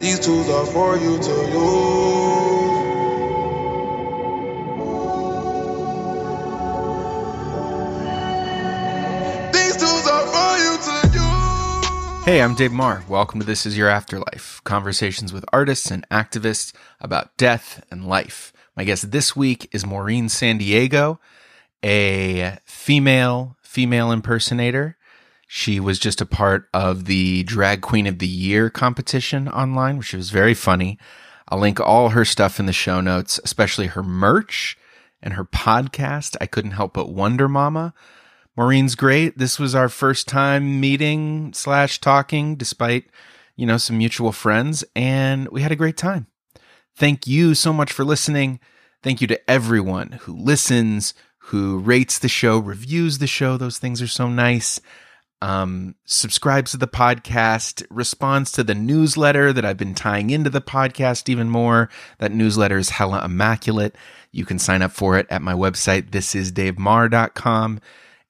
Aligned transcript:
These 0.00 0.20
tools 0.20 0.48
are 0.48 0.64
for 0.64 0.96
you 0.96 1.18
to 1.18 1.30
use. 1.30 1.50
These 9.52 9.76
tools 9.76 10.06
are 10.08 10.26
for 10.26 10.56
you 10.56 10.78
to 10.78 10.94
use. 11.12 12.24
Hey, 12.24 12.40
I'm 12.40 12.54
Dave 12.54 12.72
Marr. 12.72 13.04
Welcome 13.10 13.40
to 13.40 13.46
This 13.46 13.66
Is 13.66 13.76
Your 13.76 13.90
Afterlife 13.90 14.62
conversations 14.64 15.34
with 15.34 15.44
artists 15.52 15.90
and 15.90 16.08
activists 16.08 16.72
about 16.98 17.36
death 17.36 17.84
and 17.90 18.08
life. 18.08 18.54
My 18.74 18.84
guest 18.84 19.10
this 19.10 19.36
week 19.36 19.68
is 19.70 19.84
Maureen 19.84 20.30
San 20.30 20.56
Diego, 20.56 21.20
a 21.84 22.56
female 22.64 23.58
female 23.60 24.10
impersonator. 24.12 24.96
She 25.52 25.80
was 25.80 25.98
just 25.98 26.20
a 26.20 26.26
part 26.26 26.68
of 26.72 27.06
the 27.06 27.42
Drag 27.42 27.80
Queen 27.80 28.06
of 28.06 28.20
the 28.20 28.28
Year 28.28 28.70
competition 28.70 29.48
online, 29.48 29.98
which 29.98 30.14
was 30.14 30.30
very 30.30 30.54
funny. 30.54 30.96
I'll 31.48 31.58
link 31.58 31.80
all 31.80 32.10
her 32.10 32.24
stuff 32.24 32.60
in 32.60 32.66
the 32.66 32.72
show 32.72 33.00
notes, 33.00 33.40
especially 33.42 33.88
her 33.88 34.04
merch 34.04 34.78
and 35.20 35.34
her 35.34 35.44
podcast. 35.44 36.36
I 36.40 36.46
couldn't 36.46 36.70
help 36.70 36.94
but 36.94 37.12
wonder, 37.12 37.48
Mama. 37.48 37.94
Maureen's 38.56 38.94
great. 38.94 39.38
This 39.38 39.58
was 39.58 39.74
our 39.74 39.88
first 39.88 40.28
time 40.28 40.78
meeting 40.78 41.52
slash 41.52 42.00
talking, 42.00 42.54
despite 42.54 43.06
you 43.56 43.66
know 43.66 43.76
some 43.76 43.98
mutual 43.98 44.30
friends, 44.30 44.84
and 44.94 45.48
we 45.48 45.62
had 45.62 45.72
a 45.72 45.76
great 45.76 45.96
time. 45.96 46.28
Thank 46.94 47.26
you 47.26 47.56
so 47.56 47.72
much 47.72 47.90
for 47.90 48.04
listening. 48.04 48.60
Thank 49.02 49.20
you 49.20 49.26
to 49.26 49.50
everyone 49.50 50.12
who 50.12 50.36
listens, 50.36 51.12
who 51.38 51.80
rates 51.80 52.20
the 52.20 52.28
show, 52.28 52.60
reviews 52.60 53.18
the 53.18 53.26
show. 53.26 53.56
Those 53.56 53.78
things 53.78 54.00
are 54.00 54.06
so 54.06 54.28
nice. 54.28 54.80
Um, 55.42 55.94
subscribes 56.04 56.72
to 56.72 56.76
the 56.76 56.86
podcast, 56.86 57.84
responds 57.88 58.52
to 58.52 58.62
the 58.62 58.74
newsletter 58.74 59.52
that 59.52 59.64
I've 59.64 59.78
been 59.78 59.94
tying 59.94 60.30
into 60.30 60.50
the 60.50 60.60
podcast 60.60 61.28
even 61.28 61.48
more. 61.48 61.88
That 62.18 62.32
newsletter 62.32 62.76
is 62.76 62.90
hella 62.90 63.24
immaculate. 63.24 63.96
You 64.32 64.44
can 64.44 64.58
sign 64.58 64.82
up 64.82 64.92
for 64.92 65.18
it 65.18 65.26
at 65.30 65.42
my 65.42 65.54
website, 65.54 66.10
thisisdavemar.com. 66.10 67.80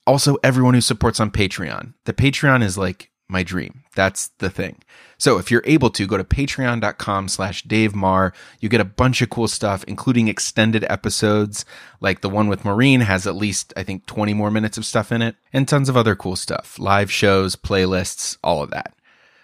Also, 0.07 0.37
everyone 0.43 0.75
who 0.75 0.81
supports 0.81 1.21
on 1.21 1.31
Patreon. 1.31 1.95
The 2.05 2.13
Patreon 2.13 2.63
is 2.63 2.79
like 2.79 3.11
my 3.31 3.43
dream. 3.43 3.85
That's 3.95 4.29
the 4.39 4.51
thing. 4.51 4.83
So 5.19 5.39
if 5.39 5.51
you're 5.51 5.63
able 5.65 5.91
to, 5.91 6.07
go 6.07 6.17
to 6.17 6.25
patreon.com 6.25 7.29
slash 7.29 7.63
Dave 7.63 7.95
Marr. 7.95 8.33
You 8.59 8.69
get 8.69 8.81
a 8.81 8.87
bunch 8.87 9.23
of 9.23 9.31
cool 9.31 9.49
stuff, 9.49 9.85
including 9.85 10.29
extended 10.29 10.85
episodes, 10.89 11.65
like 12.01 12.21
the 12.21 12.31
one 12.31 12.49
with 12.49 12.65
Maureen 12.65 13.01
has 13.01 13.27
at 13.27 13.37
least, 13.37 13.73
I 13.77 13.83
think, 13.83 14.07
20 14.07 14.35
more 14.35 14.51
minutes 14.51 14.79
of 14.79 14.87
stuff 14.87 15.13
in 15.13 15.23
it, 15.23 15.37
and 15.53 15.69
tons 15.69 15.89
of 15.89 15.97
other 15.97 16.17
cool 16.17 16.37
stuff. 16.37 16.79
Live 16.79 17.11
shows, 17.13 17.57
playlists, 17.57 18.39
all 18.43 18.63
of 18.63 18.71
that. 18.71 18.95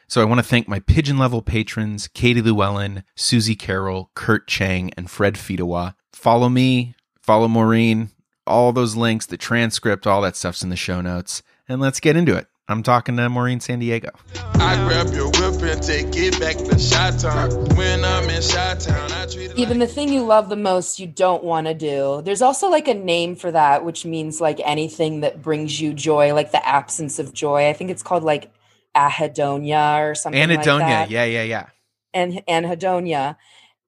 So 0.09 0.23
I 0.23 0.25
want 0.25 0.39
to 0.39 0.47
thank 0.47 0.69
my 0.69 0.81
pigeon 0.81 1.19
level 1.19 1.43
patrons, 1.43 2.09
Katie 2.09 2.41
Llewellyn, 2.41 3.03
Susie 3.17 3.57
Carroll, 3.57 4.11
Kurt 4.15 4.47
Chang, 4.47 4.93
and 4.97 5.11
Fred 5.11 5.35
Fidawa. 5.35 5.95
Follow 6.13 6.49
me, 6.49 6.95
follow 7.21 7.49
Maureen, 7.49 8.11
all 8.47 8.73
those 8.73 8.95
links, 8.95 9.27
the 9.27 9.37
transcript, 9.37 10.07
all 10.07 10.23
that 10.23 10.37
stuff's 10.37 10.63
in 10.63 10.71
the 10.71 10.77
show 10.77 11.01
notes. 11.01 11.43
And 11.69 11.81
let's 11.81 12.01
get 12.01 12.17
into 12.17 12.37
it. 12.37 12.47
I'm 12.69 12.83
talking 12.83 13.17
to 13.17 13.29
Maureen 13.29 13.61
San 13.61 13.79
Diego. 13.79 14.11
I 14.55 14.75
grab 14.87 15.15
your 15.15 15.27
whip 15.27 15.63
and 15.63 15.83
take 15.83 16.09
it 16.17 16.41
back 16.41 16.57
to 16.57 16.79
Shot 16.79 17.19
Town. 17.19 17.51
When 17.77 18.05
I'm 18.05 18.29
in 18.29 18.43
Shot 18.43 18.81
Town, 18.81 19.13
I 19.13 19.27
treat 19.27 19.53
it 19.53 19.57
even 19.57 19.79
the 19.79 19.87
thing 19.87 20.13
you 20.13 20.23
love 20.23 20.49
the 20.49 20.57
most 20.57 20.99
you 20.99 21.07
don't 21.07 21.43
want 21.43 21.67
to 21.67 21.75
do 21.75 22.21
there's 22.23 22.43
also 22.43 22.69
like 22.69 22.89
a 22.89 22.95
name 22.95 23.35
for 23.35 23.51
that 23.51 23.85
which 23.85 24.05
means 24.05 24.41
like 24.41 24.61
anything 24.65 25.21
that 25.21 25.43
brings 25.43 25.81
you 25.81 25.95
joy 25.95 26.35
like 26.35 26.53
the 26.53 26.67
absence 26.67 27.19
of 27.19 27.33
joy 27.33 27.69
i 27.69 27.73
think 27.73 27.91
it's 27.91 28.03
called 28.03 28.23
like 28.23 28.53
ahedonia 28.95 30.11
or 30.11 30.15
something 30.15 30.49
like 30.49 30.61
Anadonia. 30.61 30.79
that 30.81 31.11
yeah, 31.11 31.25
yeah, 31.25 31.43
yeah. 31.43 31.67
and 32.13 32.43
anhedonia 32.49 33.37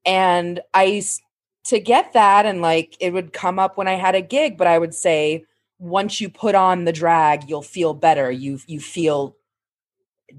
and 0.06 0.60
i 0.72 0.84
used 0.84 1.20
to 1.64 1.78
get 1.78 2.14
that 2.14 2.46
and 2.46 2.62
like 2.62 2.96
it 3.00 3.12
would 3.12 3.32
come 3.32 3.58
up 3.58 3.76
when 3.76 3.88
i 3.88 3.94
had 3.94 4.14
a 4.14 4.22
gig 4.22 4.56
but 4.56 4.66
i 4.66 4.78
would 4.78 4.94
say 4.94 5.44
once 5.78 6.20
you 6.20 6.28
put 6.28 6.54
on 6.54 6.84
the 6.84 6.92
drag 6.92 7.48
you'll 7.48 7.62
feel 7.62 7.94
better. 7.94 8.30
You 8.30 8.58
you 8.66 8.80
feel 8.80 9.36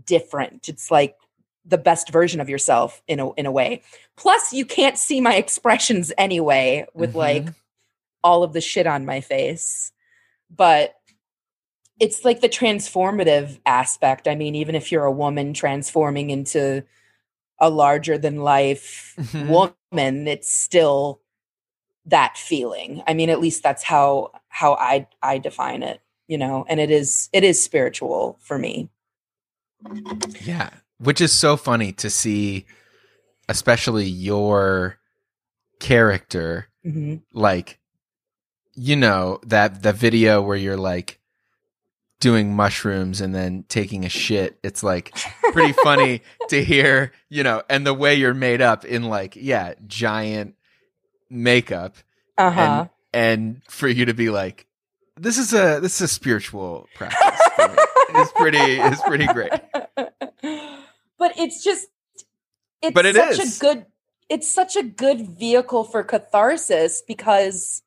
different. 0.06 0.70
It's 0.70 0.92
like 0.92 1.16
the 1.66 1.78
best 1.78 2.10
version 2.12 2.40
of 2.42 2.50
yourself 2.50 3.02
in 3.08 3.20
a 3.20 3.32
in 3.34 3.46
a 3.46 3.52
way. 3.52 3.82
Plus 4.18 4.54
you 4.54 4.66
can't 4.66 4.98
see 4.98 5.22
my 5.22 5.36
expressions 5.36 6.12
anyway 6.18 6.86
with 6.94 7.14
Mhm. 7.14 7.16
like 7.16 7.48
all 8.24 8.44
of 8.44 8.54
the 8.54 8.62
shit 8.62 8.88
on 8.88 9.06
my 9.06 9.22
face. 9.22 9.92
But 10.56 10.96
it's 12.00 12.24
like 12.26 12.42
the 12.42 12.50
transformative 12.50 13.60
aspect. 13.66 14.28
I 14.28 14.36
mean 14.36 14.56
even 14.56 14.76
if 14.76 14.92
you're 14.92 15.06
a 15.06 15.12
woman 15.12 15.54
transforming 15.54 16.30
into 16.30 16.84
a 17.60 17.70
larger 17.70 18.18
than 18.18 18.38
life 18.42 19.16
Mhm. 19.18 19.48
woman 19.94 20.28
it's 20.28 20.52
still 20.52 21.22
that 22.06 22.38
feeling. 22.38 23.04
I 23.08 23.14
mean 23.14 23.30
at 23.30 23.40
least 23.42 23.64
that's 23.64 23.84
how 23.84 24.32
how 24.50 24.74
i 24.76 25.08
i 25.24 25.38
define 25.38 25.82
it 25.84 26.02
you 26.28 26.38
know 26.38 26.66
and 26.68 26.80
it 26.80 26.92
is 26.92 27.30
it 27.34 27.44
is 27.44 27.62
spiritual 27.62 28.38
for 28.42 28.58
me 28.58 28.90
Yeah. 30.44 30.70
Which 30.98 31.22
is 31.22 31.32
so 31.32 31.56
funny 31.56 31.94
to 31.94 32.10
see, 32.10 32.66
especially 33.48 34.06
your 34.06 34.98
character, 35.80 36.68
hmm 36.84 37.16
like, 37.34 37.80
you 38.76 38.96
know, 38.96 39.40
that 39.46 39.82
the 39.82 39.94
video 39.94 40.42
where 40.42 40.58
you're 40.58 40.78
like 40.78 41.20
doing 42.20 42.54
mushrooms 42.54 43.22
and 43.22 43.34
then 43.34 43.64
taking 43.70 44.04
a 44.04 44.10
shit. 44.10 44.60
It's 44.62 44.84
like 44.84 45.16
pretty 45.54 45.72
funny 45.72 46.22
to 46.50 46.62
hear, 46.72 47.14
you 47.30 47.44
know, 47.44 47.64
and 47.70 47.88
the 47.88 47.94
way 47.94 48.16
you're 48.16 48.34
made 48.34 48.62
up 48.62 48.84
in 48.84 49.04
like, 49.04 49.38
yeah, 49.38 49.74
giant 49.88 50.56
makeup. 51.30 51.96
uh-huh 52.38 52.62
And 52.62 52.90
and 53.14 53.62
for 53.70 53.88
you 53.88 54.06
to 54.06 54.14
be 54.14 54.30
like, 54.30 54.68
this 55.18 55.38
is 55.38 55.54
a 55.54 55.80
this 55.82 55.96
is 55.96 56.02
a 56.02 56.08
spiritual 56.08 56.88
practice. 56.96 57.20
It's 58.12 58.32
pretty 58.34 58.58
it's 58.58 59.02
pretty 59.02 59.28
great. 59.28 59.52
but 61.18 61.34
it's 61.38 61.64
just 61.64 61.88
it's 62.82 62.94
But 62.94 63.06
it 63.06 63.16
such 63.16 63.40
is. 63.40 63.58
a 63.58 63.60
good 63.60 63.86
it's 64.30 64.50
such 64.50 64.76
a 64.76 64.84
good 64.84 65.28
vehicle 65.38 65.84
for 65.84 66.04
catharsis 66.04 67.02
because 67.08 67.82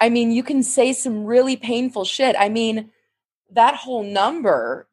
i 0.00 0.08
mean 0.08 0.30
you 0.30 0.42
can 0.42 0.62
say 0.62 0.92
some 0.92 1.24
really 1.24 1.56
painful 1.56 2.04
shit 2.04 2.36
i 2.38 2.48
mean 2.48 2.90
that 3.50 3.74
whole 3.74 4.02
number 4.04 4.86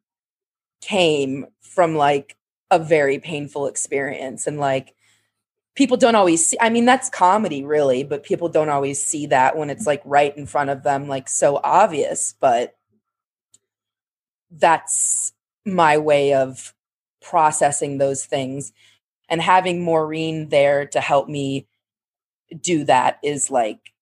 came 0.81 1.46
from 1.62 1.96
like 1.96 2.36
a 2.72 2.80
very 2.80 3.19
painful 3.19 3.68
experience 3.68 4.48
and 4.48 4.59
like 4.59 4.96
people 5.80 5.96
don't 5.96 6.16
always 6.16 6.46
see 6.46 6.58
i 6.60 6.70
mean 6.70 6.84
that's 6.84 7.10
comedy 7.10 7.64
really 7.64 8.04
but 8.04 8.22
people 8.22 8.50
don't 8.50 8.68
always 8.68 9.02
see 9.02 9.28
that 9.28 9.56
when 9.56 9.70
it's 9.70 9.88
like 9.88 10.02
right 10.04 10.36
in 10.36 10.46
front 10.46 10.70
of 10.70 10.84
them 10.84 11.08
like 11.08 11.30
so 11.30 11.58
obvious 11.64 12.36
but 12.42 12.76
that's 14.52 15.32
my 15.66 15.98
way 15.98 16.34
of 16.34 16.74
processing 17.22 17.98
those 17.98 18.26
things 18.26 18.74
and 19.30 19.42
having 19.42 19.82
maureen 19.82 20.50
there 20.50 20.86
to 20.86 21.00
help 21.00 21.30
me 21.30 21.66
do 22.60 22.84
that 22.84 23.18
is 23.24 23.50
like 23.50 23.94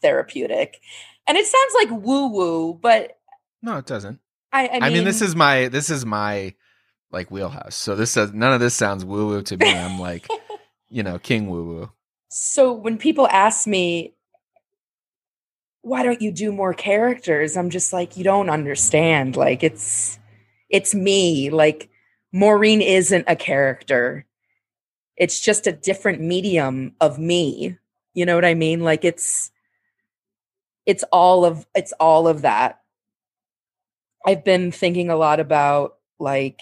therapeutic 0.00 0.80
and 1.26 1.36
it 1.36 1.44
sounds 1.44 1.74
like 1.74 1.90
woo 1.90 2.28
woo 2.28 2.72
but 2.72 3.18
No, 3.60 3.76
it 3.76 3.84
doesn't. 3.84 4.18
i 4.50 4.66
i 4.66 4.72
mean, 4.72 4.82
I 4.82 4.88
mean, 4.88 5.04
this 5.04 5.20
is 5.20 5.36
my 5.36 5.68
this 5.68 5.90
is 5.90 6.06
my 6.06 6.54
like 7.10 7.30
wheelhouse. 7.30 7.74
So 7.74 7.94
this 7.96 8.14
does 8.14 8.32
none 8.32 8.54
of 8.54 8.60
this 8.60 8.74
sounds 8.74 9.04
woo 9.04 9.26
woo 9.28 9.42
to 9.42 9.56
me. 9.58 9.70
I'm 9.70 9.98
like, 9.98 10.26
you 10.90 11.02
know, 11.02 11.18
king 11.18 11.48
woo 11.48 11.64
woo. 11.64 11.90
so 12.30 12.72
when 12.72 12.98
people 12.98 13.26
ask 13.28 13.66
me 13.66 14.14
why 15.82 16.02
don't 16.02 16.20
you 16.20 16.30
do 16.30 16.52
more 16.52 16.74
characters? 16.74 17.56
I'm 17.56 17.70
just 17.70 17.92
like 17.92 18.16
you 18.16 18.24
don't 18.24 18.50
understand. 18.50 19.36
Like 19.36 19.62
it's 19.62 20.18
it's 20.68 20.94
me. 20.94 21.50
Like 21.50 21.88
maureen 22.32 22.82
isn't 22.82 23.24
a 23.26 23.36
character. 23.36 24.26
It's 25.16 25.40
just 25.40 25.66
a 25.66 25.72
different 25.72 26.20
medium 26.20 26.94
of 27.00 27.18
me. 27.18 27.78
You 28.14 28.26
know 28.26 28.34
what 28.34 28.44
i 28.44 28.54
mean? 28.54 28.80
Like 28.80 29.04
it's 29.04 29.50
it's 30.84 31.04
all 31.04 31.44
of 31.44 31.66
it's 31.74 31.92
all 31.92 32.28
of 32.28 32.42
that. 32.42 32.80
I've 34.26 34.44
been 34.44 34.72
thinking 34.72 35.10
a 35.10 35.16
lot 35.16 35.40
about 35.40 35.96
like 36.18 36.60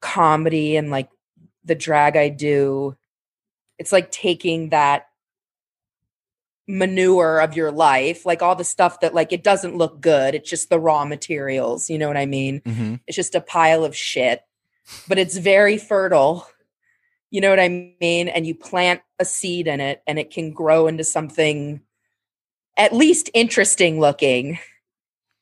comedy 0.00 0.76
and 0.76 0.90
like 0.90 1.08
the 1.66 1.74
drag 1.74 2.16
i 2.16 2.28
do 2.28 2.96
it's 3.78 3.92
like 3.92 4.10
taking 4.10 4.70
that 4.70 5.08
manure 6.68 7.38
of 7.40 7.54
your 7.54 7.70
life 7.70 8.26
like 8.26 8.42
all 8.42 8.56
the 8.56 8.64
stuff 8.64 8.98
that 9.00 9.14
like 9.14 9.32
it 9.32 9.44
doesn't 9.44 9.76
look 9.76 10.00
good 10.00 10.34
it's 10.34 10.50
just 10.50 10.68
the 10.68 10.80
raw 10.80 11.04
materials 11.04 11.88
you 11.88 11.96
know 11.96 12.08
what 12.08 12.16
i 12.16 12.26
mean 12.26 12.60
Mm-hmm. 12.62 12.94
it's 13.06 13.14
just 13.14 13.36
a 13.36 13.40
pile 13.40 13.84
of 13.84 13.94
shit 13.96 14.42
but 15.06 15.16
it's 15.18 15.36
very 15.36 15.78
fertile 15.78 16.48
you 17.30 17.40
know 17.40 17.50
what 17.50 17.60
i 17.60 17.68
mean 18.00 18.26
and 18.26 18.46
you 18.48 18.54
plant 18.54 19.00
a 19.20 19.24
seed 19.24 19.68
in 19.68 19.80
it 19.80 20.02
and 20.08 20.18
it 20.18 20.32
can 20.32 20.50
grow 20.52 20.88
into 20.88 21.04
something 21.04 21.80
at 22.76 22.92
least 22.92 23.30
interesting 23.32 24.00
looking 24.00 24.58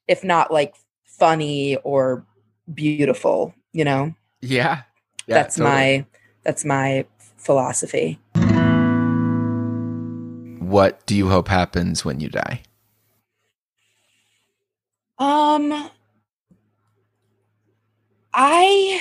if 0.07 0.23
not 0.25 0.53
like 0.53 0.75
funny 1.05 1.77
or 1.77 2.27
beautiful 2.73 3.55
you 3.73 3.85
know 3.85 4.15
Yeah. 4.43 4.83
Yeah, 5.27 5.37
that's 5.37 5.57
totally. 5.57 6.01
my 6.01 6.07
that's 6.43 6.65
my 6.65 7.07
philosophy. 7.37 8.19
What 10.61 11.05
do 11.07 11.15
you 11.15 11.29
hope 11.29 11.49
happens 11.49 12.05
when 12.05 12.21
you 12.21 12.29
die? 12.29 12.63
Um 15.19 15.91
I 18.33 19.01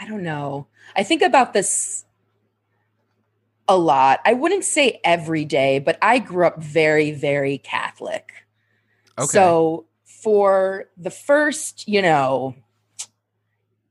I 0.00 0.06
don't 0.06 0.22
know. 0.22 0.66
I 0.94 1.02
think 1.02 1.22
about 1.22 1.52
this 1.52 2.04
a 3.68 3.76
lot. 3.76 4.20
I 4.24 4.32
wouldn't 4.32 4.64
say 4.64 5.00
every 5.04 5.44
day, 5.44 5.78
but 5.78 5.98
I 6.00 6.18
grew 6.18 6.46
up 6.46 6.62
very 6.62 7.12
very 7.12 7.58
Catholic. 7.58 8.32
Okay. 9.18 9.26
So 9.26 9.86
for 10.04 10.86
the 10.96 11.10
first, 11.10 11.86
you 11.88 12.02
know, 12.02 12.54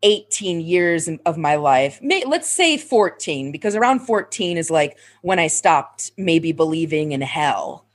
18 0.06 0.62
years 0.62 1.10
of 1.26 1.36
my 1.36 1.56
life, 1.56 2.00
may, 2.00 2.24
let's 2.26 2.48
say 2.48 2.78
14, 2.78 3.52
because 3.52 3.76
around 3.76 4.02
14 4.02 4.56
is 4.56 4.70
like 4.70 5.00
when 5.24 5.40
I 5.40 5.48
stopped 5.48 6.12
maybe 6.16 6.52
believing 6.52 7.12
in 7.12 7.22
hell 7.22 7.88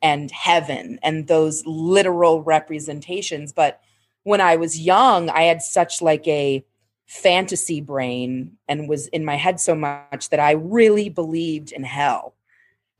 and 0.00 0.30
heaven 0.30 1.00
and 1.02 1.26
those 1.26 1.64
literal 1.66 2.44
representations. 2.44 3.52
But 3.52 3.80
when 4.22 4.40
I 4.40 4.54
was 4.54 4.78
young, 4.78 5.30
I 5.30 5.42
had 5.42 5.60
such 5.60 6.00
like 6.00 6.26
a 6.28 6.64
fantasy 7.06 7.80
brain 7.80 8.56
and 8.68 8.88
was 8.88 9.08
in 9.08 9.24
my 9.24 9.34
head 9.34 9.58
so 9.58 9.74
much 9.74 10.30
that 10.30 10.38
I 10.38 10.52
really 10.52 11.08
believed 11.08 11.72
in 11.72 11.82
hell 11.82 12.36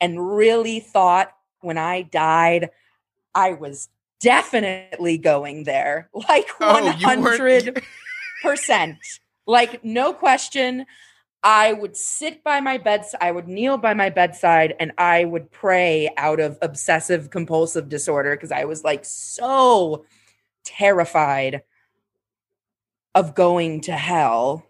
and 0.01 0.37
really 0.37 0.81
thought 0.81 1.33
when 1.61 1.79
I 1.79 2.03
died, 2.03 2.71
I 3.37 3.53
was 3.53 3.89
definitely 4.21 5.17
going 5.17 5.63
there. 5.63 6.09
Like 6.29 6.49
Oh, 6.61 6.97
100%. 8.44 8.96
Like, 9.46 9.85
no 9.85 10.12
question. 10.12 10.87
I 11.43 11.73
would 11.73 11.96
sit 11.96 12.43
by 12.43 12.61
my 12.61 12.79
bedside, 12.79 13.19
I 13.20 13.31
would 13.31 13.46
kneel 13.46 13.79
by 13.79 13.94
my 13.94 14.11
bedside, 14.11 14.75
and 14.81 14.93
I 14.99 15.25
would 15.25 15.50
pray 15.52 16.11
out 16.17 16.40
of 16.40 16.58
obsessive 16.61 17.31
compulsive 17.31 17.88
disorder 17.88 18.35
because 18.35 18.50
I 18.50 18.64
was 18.64 18.82
like 18.82 19.05
so 19.05 20.05
terrified 20.64 21.62
of 23.14 23.35
going 23.35 23.82
to 23.82 23.93
hell. 23.93 24.67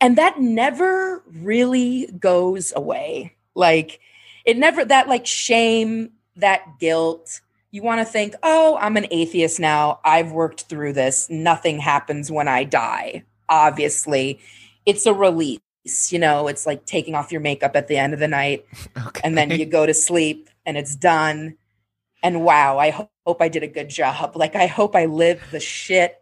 And 0.00 0.16
that 0.18 0.40
never 0.40 1.22
really 1.26 2.06
goes 2.18 2.72
away. 2.74 3.36
Like, 3.54 4.00
it 4.44 4.56
never, 4.56 4.84
that 4.84 5.08
like 5.08 5.26
shame, 5.26 6.12
that 6.36 6.78
guilt. 6.80 7.40
You 7.72 7.82
want 7.82 8.00
to 8.00 8.04
think, 8.04 8.34
oh, 8.42 8.76
I'm 8.78 8.98
an 8.98 9.06
atheist 9.10 9.58
now. 9.58 9.98
I've 10.04 10.30
worked 10.30 10.62
through 10.64 10.92
this. 10.92 11.28
Nothing 11.30 11.78
happens 11.78 12.30
when 12.30 12.46
I 12.46 12.64
die. 12.64 13.24
Obviously, 13.48 14.40
it's 14.84 15.06
a 15.06 15.14
release. 15.14 15.60
You 16.10 16.18
know, 16.18 16.48
it's 16.48 16.66
like 16.66 16.84
taking 16.84 17.14
off 17.14 17.32
your 17.32 17.40
makeup 17.40 17.74
at 17.74 17.88
the 17.88 17.96
end 17.96 18.12
of 18.12 18.20
the 18.20 18.28
night 18.28 18.66
okay. 19.06 19.20
and 19.24 19.36
then 19.36 19.50
you 19.50 19.64
go 19.64 19.86
to 19.86 19.94
sleep 19.94 20.50
and 20.66 20.76
it's 20.76 20.94
done. 20.94 21.56
And 22.22 22.44
wow, 22.44 22.78
I 22.78 22.90
ho- 22.90 23.10
hope 23.26 23.40
I 23.40 23.48
did 23.48 23.62
a 23.62 23.68
good 23.68 23.88
job. 23.88 24.36
Like, 24.36 24.54
I 24.54 24.66
hope 24.66 24.94
I 24.94 25.06
lived 25.06 25.50
the 25.50 25.58
shit 25.58 26.20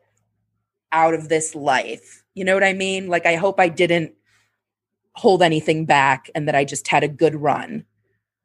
out 0.92 1.14
of 1.14 1.28
this 1.28 1.54
life. 1.56 2.24
You 2.34 2.44
know 2.44 2.54
what 2.54 2.64
I 2.64 2.74
mean? 2.74 3.08
Like, 3.08 3.26
I 3.26 3.34
hope 3.34 3.58
I 3.58 3.68
didn't 3.68 4.14
hold 5.14 5.42
anything 5.42 5.84
back 5.84 6.30
and 6.34 6.46
that 6.46 6.54
I 6.54 6.64
just 6.64 6.86
had 6.86 7.02
a 7.02 7.08
good 7.08 7.34
run. 7.34 7.84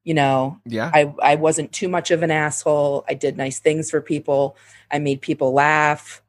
You 0.06 0.14
know, 0.14 0.60
yeah. 0.66 0.92
I, 0.94 1.14
I 1.22 1.36
wasn't 1.36 1.74
too 1.74 1.90
much 1.90 2.12
of 2.12 2.24
an 2.24 2.32
asshole. 2.32 3.04
I 3.10 3.16
did 3.16 3.36
nice 3.36 3.60
things 3.60 3.90
for 3.90 4.00
people. 4.00 4.56
I 4.92 5.00
made 5.00 5.20
people 5.20 5.52
laugh. 5.52 6.22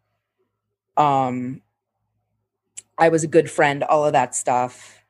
Um, 0.97 1.61
I 2.99 3.11
was 3.11 3.23
a 3.23 3.29
good 3.29 3.51
friend, 3.51 3.85
all 3.85 4.07
of 4.07 4.15
that 4.15 4.35
stuff. 4.35 5.05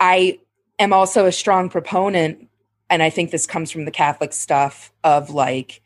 I 0.00 0.40
am 0.78 0.94
also 0.94 1.26
a 1.26 1.32
strong 1.32 1.68
proponent, 1.68 2.48
and 2.88 3.02
I 3.02 3.10
think 3.10 3.30
this 3.30 3.46
comes 3.46 3.70
from 3.70 3.84
the 3.84 3.90
Catholic 3.90 4.32
stuff 4.32 4.92
of 5.04 5.30
like 5.30 5.82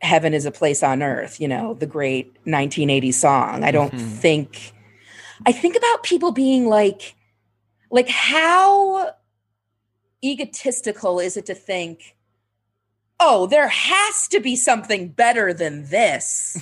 heaven 0.00 0.34
is 0.34 0.44
a 0.44 0.50
place 0.50 0.82
on 0.82 1.00
earth, 1.00 1.40
you 1.40 1.46
know, 1.46 1.74
the 1.74 1.86
great 1.86 2.36
1980 2.44 3.12
song. 3.12 3.62
I 3.62 3.70
don't 3.70 3.94
Mhm. 3.94 4.18
think 4.18 4.72
I 5.46 5.52
think 5.52 5.76
about 5.76 6.02
people 6.02 6.32
being 6.32 6.66
like 6.66 7.14
like 7.92 8.08
how 8.08 9.12
egotistical 10.24 11.20
is 11.20 11.36
it 11.36 11.46
to 11.46 11.54
think 11.54 12.16
oh, 13.24 13.46
there 13.46 13.68
has 13.68 14.26
to 14.28 14.40
be 14.40 14.56
something 14.56 15.08
better 15.08 15.54
than 15.54 15.88
this. 15.88 16.60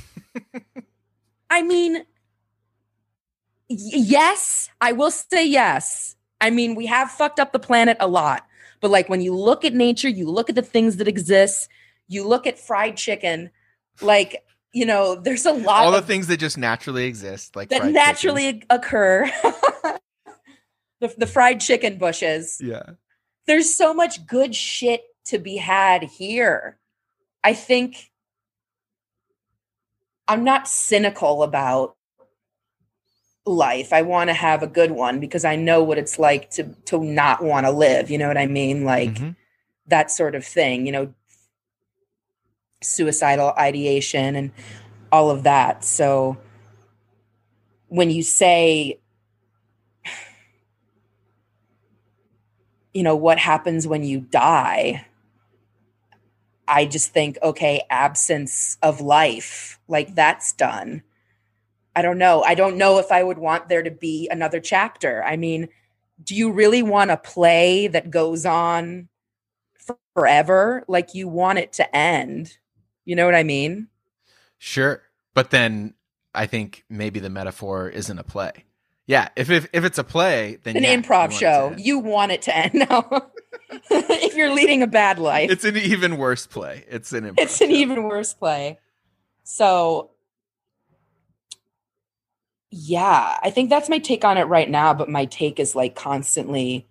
I 1.50 1.62
mean, 1.62 2.04
y- 3.70 3.76
yes, 3.94 4.68
I 4.80 4.92
will 4.92 5.10
say 5.10 5.46
yes. 5.46 6.16
I 6.40 6.50
mean, 6.50 6.74
we 6.74 6.84
have 6.86 7.10
fucked 7.10 7.40
up 7.40 7.52
the 7.52 7.58
planet 7.58 7.96
a 7.98 8.06
lot, 8.06 8.46
but 8.80 8.90
like 8.90 9.08
when 9.08 9.22
you 9.22 9.34
look 9.34 9.64
at 9.64 9.72
nature, 9.72 10.08
you 10.08 10.28
look 10.28 10.50
at 10.50 10.54
the 10.54 10.62
things 10.62 10.98
that 10.98 11.08
exist, 11.08 11.68
you 12.08 12.26
look 12.26 12.46
at 12.46 12.58
fried 12.58 12.96
chicken, 12.98 13.50
like, 14.02 14.44
you 14.72 14.84
know, 14.84 15.14
there's 15.14 15.46
a 15.46 15.52
lot 15.52 15.86
All 15.86 15.92
the 15.92 16.02
things 16.02 16.26
that 16.26 16.36
just 16.36 16.58
naturally 16.58 17.06
exist, 17.06 17.56
like 17.56 17.70
that 17.70 17.86
naturally 17.86 18.62
occur. 18.68 19.30
the, 21.00 21.12
the 21.18 21.26
fried 21.26 21.60
chicken 21.60 21.98
bushes. 21.98 22.60
Yeah. 22.62 22.82
there's 23.46 23.74
so 23.74 23.92
much 23.92 24.26
good 24.26 24.54
shit 24.54 25.02
to 25.24 25.38
be 25.38 25.56
had 25.56 26.02
here. 26.04 26.78
I 27.42 27.54
think 27.54 28.10
I'm 30.28 30.44
not 30.44 30.68
cynical 30.68 31.42
about 31.42 31.96
life. 33.46 33.92
I 33.92 34.02
want 34.02 34.28
to 34.28 34.34
have 34.34 34.62
a 34.62 34.66
good 34.68 34.92
one 34.92 35.18
because 35.18 35.44
I 35.44 35.56
know 35.56 35.82
what 35.82 35.98
it's 35.98 36.18
like 36.18 36.50
to 36.50 36.64
to 36.86 37.02
not 37.02 37.42
want 37.42 37.66
to 37.66 37.72
live, 37.72 38.10
you 38.10 38.18
know 38.18 38.28
what 38.28 38.38
I 38.38 38.46
mean? 38.46 38.84
Like 38.84 39.14
Mhm. 39.14 39.36
that 39.86 40.10
sort 40.10 40.34
of 40.34 40.44
thing, 40.44 40.86
you 40.86 40.92
know, 40.92 41.14
suicidal 42.82 43.52
ideation 43.58 44.36
and 44.36 44.52
all 45.10 45.30
of 45.30 45.42
that. 45.42 45.84
So 45.84 46.36
when 47.88 48.10
you 48.10 48.22
say 48.22 48.99
you 52.92 53.02
know 53.02 53.16
what 53.16 53.38
happens 53.38 53.86
when 53.86 54.02
you 54.02 54.20
die 54.20 55.04
i 56.66 56.84
just 56.84 57.12
think 57.12 57.38
okay 57.42 57.82
absence 57.90 58.76
of 58.82 59.00
life 59.00 59.78
like 59.88 60.14
that's 60.14 60.52
done. 60.52 61.02
I 61.96 62.02
don't 62.02 62.18
know. 62.18 62.42
I 62.42 62.54
don't 62.54 62.78
know 62.78 62.98
if 62.98 63.10
i 63.10 63.22
would 63.22 63.38
want 63.38 63.68
there 63.68 63.82
to 63.82 63.90
be 63.90 64.28
another 64.30 64.60
chapter. 64.60 65.22
I 65.24 65.36
mean 65.36 65.68
do 66.22 66.34
you 66.34 66.52
really 66.52 66.82
want 66.82 67.10
a 67.10 67.16
play 67.16 67.86
that 67.88 68.10
goes 68.10 68.44
on 68.44 69.08
forever? 70.14 70.84
Like 70.86 71.14
you 71.14 71.28
want 71.28 71.58
it 71.58 71.72
to 71.74 71.96
end. 71.96 72.58
You 73.04 73.16
know 73.16 73.24
what 73.24 73.34
i 73.34 73.42
mean? 73.42 73.88
Sure. 74.58 75.02
But 75.34 75.50
then 75.50 75.94
I 76.34 76.46
think 76.46 76.84
maybe 76.88 77.20
the 77.20 77.30
metaphor 77.30 77.88
isn't 77.88 78.18
a 78.18 78.24
play. 78.24 78.64
Yeah. 79.10 79.28
If 79.34 79.50
if, 79.50 79.66
if 79.72 79.84
it's 79.84 79.98
a 79.98 80.04
play, 80.04 80.58
then 80.62 80.76
an 80.76 80.84
yeah, 80.84 80.94
improv 80.94 81.30
to 81.30 81.34
show 81.34 81.74
you 81.76 81.98
want 81.98 82.30
it 82.30 82.42
to 82.42 82.56
end 82.56 82.74
now 82.88 83.30
if 83.90 84.36
you're 84.36 84.54
leading 84.54 84.82
a 84.82 84.86
bad 84.86 85.18
life 85.18 85.50
It's 85.50 85.64
an 85.64 85.76
even 85.76 86.16
worse 86.16 86.46
play. 86.46 86.84
It's 86.88 87.12
an 87.12 87.24
improv 87.24 87.40
it's 87.40 87.60
an 87.60 87.70
show. 87.70 87.74
even 87.76 88.04
worse 88.04 88.34
play. 88.34 88.78
So, 89.42 90.10
yeah, 92.70 93.36
I 93.42 93.50
think 93.50 93.68
that's 93.68 93.88
my 93.88 93.98
take 93.98 94.24
on 94.24 94.38
it 94.38 94.44
right 94.44 94.70
now. 94.70 94.94
But 94.94 95.08
my 95.08 95.24
take 95.24 95.58
is 95.58 95.74
like 95.74 95.96
constantly 95.96 96.86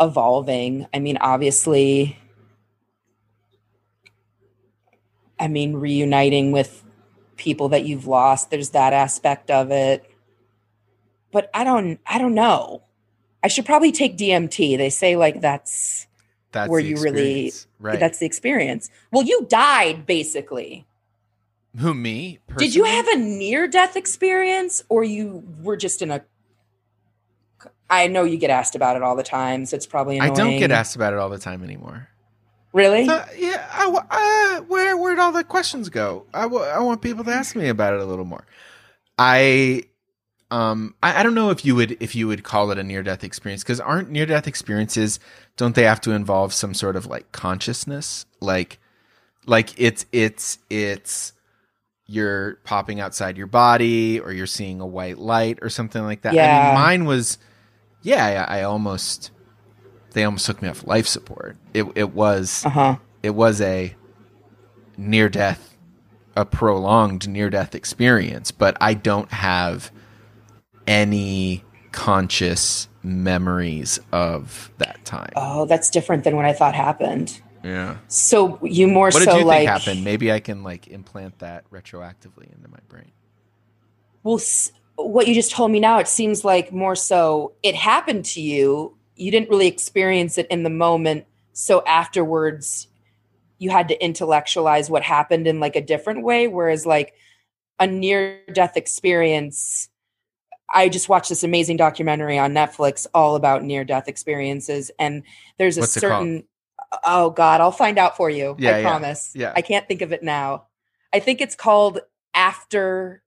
evolving. 0.00 0.86
I 0.94 1.00
mean, 1.00 1.18
obviously, 1.18 2.18
I 5.38 5.48
mean, 5.48 5.74
reuniting 5.74 6.50
with 6.50 6.82
people 7.36 7.68
that 7.68 7.84
you've 7.84 8.06
lost, 8.06 8.50
there's 8.50 8.70
that 8.70 8.94
aspect 8.94 9.50
of 9.50 9.70
it. 9.70 10.10
But 11.36 11.50
I 11.52 11.64
don't, 11.64 12.00
I 12.06 12.16
don't 12.16 12.34
know. 12.34 12.80
I 13.42 13.48
should 13.48 13.66
probably 13.66 13.92
take 13.92 14.16
DMT. 14.16 14.78
They 14.78 14.88
say 14.88 15.16
like 15.16 15.42
that's 15.42 16.06
That's 16.52 16.70
where 16.70 16.80
you 16.80 16.96
really 16.96 17.52
right. 17.78 18.00
that's 18.00 18.20
the 18.20 18.24
experience. 18.24 18.88
Well, 19.12 19.22
you 19.22 19.44
died 19.46 20.06
basically. 20.06 20.86
Who 21.78 21.92
me? 21.92 22.38
Did 22.56 22.74
you 22.74 22.84
have 22.84 23.06
a 23.08 23.16
near 23.16 23.68
death 23.68 23.96
experience 23.96 24.82
or 24.88 25.04
you 25.04 25.44
were 25.60 25.76
just 25.76 26.00
in 26.00 26.10
a 26.10 26.24
I 27.90 28.06
know 28.06 28.24
you 28.24 28.38
get 28.38 28.48
asked 28.48 28.74
about 28.74 28.96
it 28.96 29.02
all 29.02 29.14
the 29.14 29.22
time, 29.22 29.66
so 29.66 29.76
it's 29.76 29.84
probably 29.84 30.18
I 30.18 30.30
don't 30.30 30.56
get 30.56 30.70
asked 30.70 30.96
about 30.96 31.12
it 31.12 31.18
all 31.18 31.28
the 31.28 31.38
time 31.38 31.62
anymore. 31.62 32.08
Really? 32.72 33.06
Uh, 33.06 33.26
yeah, 33.36 33.68
I, 33.70 34.56
uh, 34.58 34.62
where 34.62 34.96
where'd 34.96 35.18
all 35.18 35.32
the 35.32 35.44
questions 35.44 35.90
go? 35.90 36.24
I, 36.32 36.44
I 36.44 36.78
want 36.78 37.02
people 37.02 37.24
to 37.24 37.30
ask 37.30 37.54
me 37.54 37.68
about 37.68 37.92
it 37.92 38.00
a 38.00 38.06
little 38.06 38.24
more. 38.24 38.46
I 39.18 39.84
um 40.50 40.94
I, 41.02 41.20
I 41.20 41.22
don't 41.22 41.34
know 41.34 41.50
if 41.50 41.64
you 41.64 41.74
would 41.74 41.96
if 42.00 42.14
you 42.14 42.28
would 42.28 42.44
call 42.44 42.70
it 42.70 42.78
a 42.78 42.82
near 42.84 43.02
death 43.02 43.24
experience 43.24 43.62
because 43.62 43.80
aren't 43.80 44.10
near 44.10 44.26
death 44.26 44.46
experiences 44.46 45.18
don't 45.56 45.74
they 45.74 45.84
have 45.84 46.00
to 46.02 46.12
involve 46.12 46.52
some 46.52 46.74
sort 46.74 46.96
of 46.96 47.06
like 47.06 47.32
consciousness 47.32 48.26
like 48.40 48.78
Like 49.46 49.74
it's 49.78 50.06
it's 50.12 50.58
it's 50.70 51.32
you're 52.06 52.56
popping 52.64 53.00
outside 53.00 53.36
your 53.36 53.48
body 53.48 54.20
or 54.20 54.32
you're 54.32 54.46
seeing 54.46 54.80
a 54.80 54.86
white 54.86 55.18
light 55.18 55.58
or 55.62 55.68
something 55.68 56.02
like 56.04 56.22
that. 56.22 56.32
I 56.32 56.34
Yeah. 56.34 56.60
mean, 56.60 56.72
mine 56.74 57.04
was 57.04 57.38
yeah, 58.02 58.46
I, 58.48 58.60
I 58.60 58.62
almost 58.62 59.32
they 60.12 60.24
almost 60.24 60.46
took 60.46 60.62
me 60.62 60.68
off 60.68 60.86
life 60.86 61.06
support. 61.08 61.56
It 61.74 61.84
it 61.96 62.12
was 62.14 62.62
Uh 62.64 62.70
huh. 62.70 62.96
it 63.22 63.30
was 63.30 63.60
a 63.60 63.94
near 64.96 65.28
death 65.28 65.76
a 66.36 66.44
prolonged 66.44 67.28
near 67.28 67.48
death 67.50 67.74
experience, 67.74 68.50
but 68.50 68.76
I 68.80 68.94
don't 68.94 69.30
have 69.32 69.90
any 70.86 71.64
conscious 71.92 72.88
memories 73.02 73.98
of 74.12 74.70
that 74.78 75.04
time. 75.04 75.32
Oh, 75.36 75.64
that's 75.64 75.90
different 75.90 76.24
than 76.24 76.36
what 76.36 76.44
I 76.44 76.52
thought 76.52 76.74
happened. 76.74 77.40
Yeah. 77.62 77.96
So 78.08 78.58
you 78.62 78.86
more 78.86 79.06
What 79.06 79.14
so 79.14 79.32
did 79.32 79.38
you 79.40 79.44
like 79.44 79.60
think 79.60 79.70
happened? 79.70 80.04
Maybe 80.04 80.30
I 80.30 80.40
can 80.40 80.62
like 80.62 80.88
implant 80.88 81.38
that 81.40 81.68
retroactively 81.70 82.52
into 82.54 82.68
my 82.68 82.78
brain. 82.88 83.10
well, 84.22 84.40
what 84.96 85.26
you 85.26 85.34
just 85.34 85.50
told 85.50 85.70
me 85.70 85.80
now, 85.80 85.98
it 85.98 86.08
seems 86.08 86.44
like 86.44 86.72
more 86.72 86.94
so 86.94 87.54
it 87.62 87.74
happened 87.74 88.24
to 88.26 88.40
you. 88.40 88.96
You 89.16 89.30
didn't 89.30 89.50
really 89.50 89.66
experience 89.66 90.38
it 90.38 90.46
in 90.48 90.62
the 90.62 90.70
moment. 90.70 91.26
So 91.52 91.82
afterwards, 91.84 92.88
you 93.58 93.70
had 93.70 93.88
to 93.88 94.04
intellectualize 94.04 94.90
what 94.90 95.02
happened 95.02 95.46
in 95.46 95.58
like 95.60 95.74
a 95.74 95.80
different 95.80 96.22
way. 96.22 96.48
Whereas, 96.48 96.86
like 96.86 97.14
a 97.80 97.86
near 97.86 98.40
death 98.52 98.76
experience, 98.76 99.88
I 100.72 100.88
just 100.88 101.08
watched 101.08 101.28
this 101.28 101.42
amazing 101.44 101.76
documentary 101.76 102.38
on 102.38 102.52
Netflix 102.52 103.06
all 103.14 103.36
about 103.36 103.62
near 103.62 103.84
death 103.84 104.08
experiences. 104.08 104.90
And 104.98 105.22
there's 105.58 105.76
a 105.76 105.80
What's 105.82 105.92
certain, 105.92 106.44
oh 107.04 107.30
God, 107.30 107.60
I'll 107.60 107.70
find 107.72 107.98
out 107.98 108.16
for 108.16 108.28
you. 108.28 108.56
Yeah, 108.58 108.76
I 108.76 108.78
yeah, 108.78 108.82
promise. 108.82 109.32
yeah. 109.34 109.52
I 109.54 109.62
can't 109.62 109.86
think 109.86 110.02
of 110.02 110.12
it 110.12 110.22
now. 110.22 110.66
I 111.12 111.20
think 111.20 111.40
it's 111.40 111.54
called 111.54 112.00
After 112.34 113.22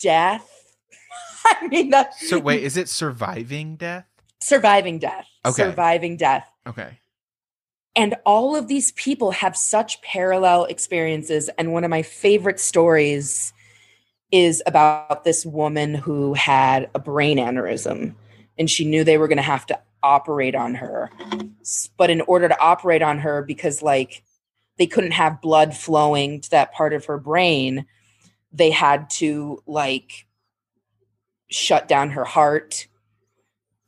Death. 0.00 0.74
I 1.44 1.68
mean, 1.68 1.90
that 1.90 2.14
So 2.14 2.38
wait, 2.38 2.62
is 2.64 2.76
it 2.76 2.88
surviving 2.88 3.76
death? 3.76 4.06
surviving 4.42 4.98
death. 4.98 5.28
Okay. 5.46 5.62
Surviving 5.62 6.16
death. 6.16 6.50
Okay. 6.66 6.98
And 7.94 8.16
all 8.26 8.56
of 8.56 8.68
these 8.68 8.90
people 8.92 9.30
have 9.30 9.56
such 9.56 10.02
parallel 10.02 10.64
experiences. 10.64 11.48
And 11.58 11.72
one 11.72 11.84
of 11.84 11.90
my 11.90 12.02
favorite 12.02 12.58
stories 12.58 13.52
is 14.32 14.62
about 14.66 15.24
this 15.24 15.44
woman 15.44 15.94
who 15.94 16.32
had 16.34 16.90
a 16.94 16.98
brain 16.98 17.36
aneurysm 17.36 18.14
and 18.58 18.70
she 18.70 18.84
knew 18.84 19.04
they 19.04 19.18
were 19.18 19.28
going 19.28 19.36
to 19.36 19.42
have 19.42 19.66
to 19.66 19.78
operate 20.02 20.54
on 20.54 20.74
her. 20.74 21.10
But 21.96 22.10
in 22.10 22.22
order 22.22 22.48
to 22.48 22.60
operate 22.60 23.02
on 23.02 23.18
her, 23.20 23.42
because 23.42 23.82
like 23.82 24.24
they 24.78 24.86
couldn't 24.86 25.12
have 25.12 25.42
blood 25.42 25.76
flowing 25.76 26.40
to 26.40 26.50
that 26.50 26.72
part 26.72 26.92
of 26.92 27.04
her 27.04 27.18
brain, 27.18 27.86
they 28.52 28.70
had 28.70 29.10
to 29.10 29.62
like 29.66 30.26
shut 31.50 31.86
down 31.86 32.10
her 32.10 32.24
heart, 32.24 32.86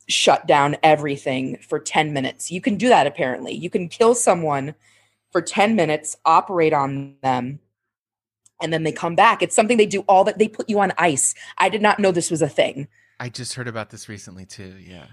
shut 0.07 0.47
down 0.47 0.77
everything 0.83 1.57
for 1.57 1.79
10 1.79 2.13
minutes. 2.13 2.51
You 2.51 2.61
can 2.61 2.77
do 2.77 2.89
that 2.89 3.07
apparently. 3.07 3.53
You 3.53 3.69
can 3.69 3.89
kill 3.89 4.15
someone 4.15 4.75
for 5.31 5.41
10 5.41 5.75
minutes, 5.75 6.15
operate 6.23 6.73
on 6.73 7.15
them, 7.21 7.59
and 8.61 8.71
then 8.71 8.83
they 8.83 8.91
come 8.91 9.15
back. 9.15 9.41
It's 9.41 9.55
something 9.55 9.77
they 9.77 9.85
do 9.85 10.01
all 10.01 10.23
that 10.23 10.37
they 10.37 10.47
put 10.47 10.69
you 10.69 10.79
on 10.79 10.93
ice. 10.97 11.35
I 11.57 11.69
did 11.69 11.81
not 11.81 11.99
know 11.99 12.11
this 12.11 12.31
was 12.31 12.41
a 12.41 12.49
thing. 12.49 12.87
I 13.19 13.29
just 13.29 13.53
heard 13.53 13.67
about 13.67 13.89
this 13.89 14.09
recently 14.09 14.45
too. 14.45 14.75
Yeah. 14.79 15.07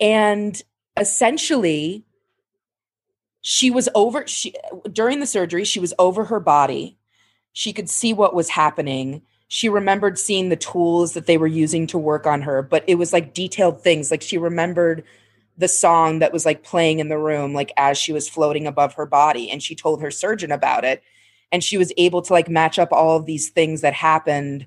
And 0.00 0.60
essentially 0.96 2.04
she 3.40 3.70
was 3.70 3.88
over 3.94 4.26
she 4.26 4.52
during 4.90 5.20
the 5.20 5.26
surgery 5.26 5.64
she 5.64 5.80
was 5.80 5.94
over 5.98 6.24
her 6.24 6.40
body. 6.40 6.98
She 7.52 7.72
could 7.72 7.88
see 7.88 8.12
what 8.12 8.34
was 8.34 8.50
happening. 8.50 9.22
She 9.48 9.68
remembered 9.68 10.18
seeing 10.18 10.48
the 10.48 10.56
tools 10.56 11.14
that 11.14 11.26
they 11.26 11.38
were 11.38 11.46
using 11.46 11.86
to 11.88 11.98
work 11.98 12.26
on 12.26 12.42
her, 12.42 12.62
but 12.62 12.84
it 12.86 12.96
was 12.96 13.12
like 13.12 13.34
detailed 13.34 13.82
things. 13.82 14.10
Like 14.10 14.22
she 14.22 14.38
remembered 14.38 15.04
the 15.56 15.68
song 15.68 16.20
that 16.20 16.32
was 16.32 16.46
like 16.46 16.62
playing 16.62 17.00
in 17.00 17.08
the 17.08 17.18
room 17.18 17.52
like 17.52 17.72
as 17.76 17.98
she 17.98 18.12
was 18.12 18.28
floating 18.28 18.66
above 18.66 18.94
her 18.94 19.06
body 19.06 19.50
and 19.50 19.62
she 19.62 19.74
told 19.74 20.00
her 20.00 20.10
surgeon 20.10 20.52
about 20.52 20.84
it 20.84 21.02
and 21.50 21.64
she 21.64 21.78
was 21.78 21.92
able 21.96 22.22
to 22.22 22.32
like 22.32 22.48
match 22.48 22.78
up 22.78 22.92
all 22.92 23.16
of 23.16 23.26
these 23.26 23.50
things 23.50 23.80
that 23.80 23.94
happened 23.94 24.66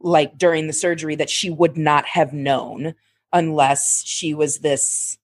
like 0.00 0.36
during 0.38 0.66
the 0.66 0.72
surgery 0.72 1.16
that 1.16 1.30
she 1.30 1.50
would 1.50 1.76
not 1.76 2.06
have 2.06 2.32
known 2.32 2.94
unless 3.32 4.04
she 4.04 4.34
was 4.34 4.58
this 4.58 5.18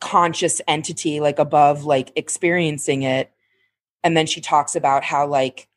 conscious 0.00 0.60
entity 0.68 1.20
like 1.20 1.38
above 1.38 1.84
like 1.84 2.12
experiencing 2.16 3.02
it. 3.02 3.30
And 4.02 4.16
then 4.16 4.26
she 4.26 4.40
talks 4.40 4.76
about 4.76 5.04
how 5.04 5.26
like 5.26 5.68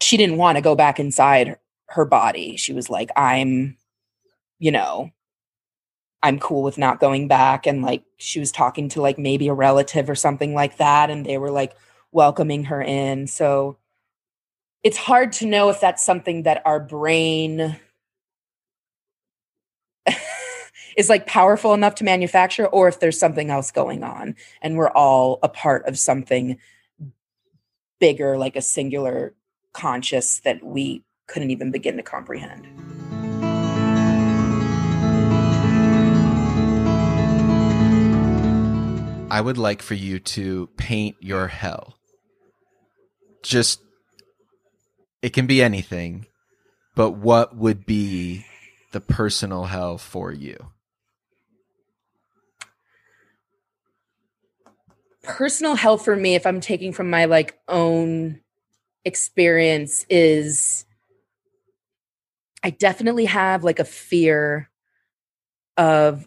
she 0.00 0.16
didn't 0.16 0.38
want 0.38 0.56
to 0.56 0.62
go 0.62 0.74
back 0.74 0.98
inside 0.98 1.56
her 1.88 2.04
body. 2.04 2.56
She 2.56 2.72
was 2.72 2.88
like 2.88 3.10
i'm 3.16 3.76
you 4.58 4.70
know 4.70 5.10
i'm 6.22 6.38
cool 6.38 6.62
with 6.62 6.78
not 6.78 7.00
going 7.00 7.28
back. 7.28 7.66
And 7.66 7.82
like 7.82 8.04
she 8.18 8.40
was 8.40 8.52
talking 8.52 8.88
to 8.90 9.02
like 9.02 9.18
maybe 9.18 9.48
a 9.48 9.54
relative 9.54 10.08
or 10.08 10.14
something 10.14 10.54
like 10.54 10.76
that. 10.76 11.10
And 11.10 11.24
they 11.26 11.38
were 11.38 11.50
like 11.50 11.74
welcoming 12.12 12.64
her 12.64 12.82
in 12.82 13.26
so 13.26 13.76
it's 14.82 14.96
hard 14.96 15.32
to 15.32 15.46
know 15.46 15.68
if 15.68 15.80
that's 15.80 16.04
something 16.04 16.44
that 16.44 16.62
our 16.64 16.80
brain 16.80 17.76
is 20.96 21.08
like 21.08 21.26
powerful 21.26 21.74
enough 21.74 21.94
to 21.96 22.04
manufacture 22.04 22.66
or 22.66 22.88
if 22.88 23.00
there's 23.00 23.18
something 23.18 23.50
else 23.50 23.70
going 23.70 24.02
on 24.02 24.34
and 24.62 24.76
we're 24.76 24.90
all 24.90 25.38
a 25.42 25.48
part 25.48 25.86
of 25.86 25.98
something 25.98 26.58
bigger 28.00 28.38
like 28.38 28.56
a 28.56 28.62
singular 28.62 29.34
conscious 29.72 30.40
that 30.40 30.64
we 30.64 31.04
couldn't 31.26 31.50
even 31.50 31.70
begin 31.70 31.96
to 31.96 32.02
comprehend 32.02 32.66
I 39.32 39.40
would 39.40 39.58
like 39.58 39.80
for 39.80 39.94
you 39.94 40.18
to 40.18 40.66
paint 40.76 41.14
your 41.20 41.46
hell. 41.46 41.99
Just, 43.42 43.80
it 45.22 45.32
can 45.32 45.46
be 45.46 45.62
anything, 45.62 46.26
but 46.94 47.12
what 47.12 47.56
would 47.56 47.86
be 47.86 48.44
the 48.92 49.00
personal 49.00 49.64
hell 49.64 49.98
for 49.98 50.32
you? 50.32 50.70
personal 55.22 55.74
hell 55.74 55.98
for 55.98 56.16
me 56.16 56.34
if 56.34 56.46
i'm 56.46 56.60
taking 56.60 56.92
from 56.92 57.10
my 57.10 57.26
like 57.26 57.58
own 57.68 58.40
experience 59.04 60.06
is 60.08 60.84
i 62.62 62.70
definitely 62.70 63.26
have 63.26 63.64
like 63.64 63.78
a 63.78 63.84
fear 63.84 64.70
of 65.76 66.26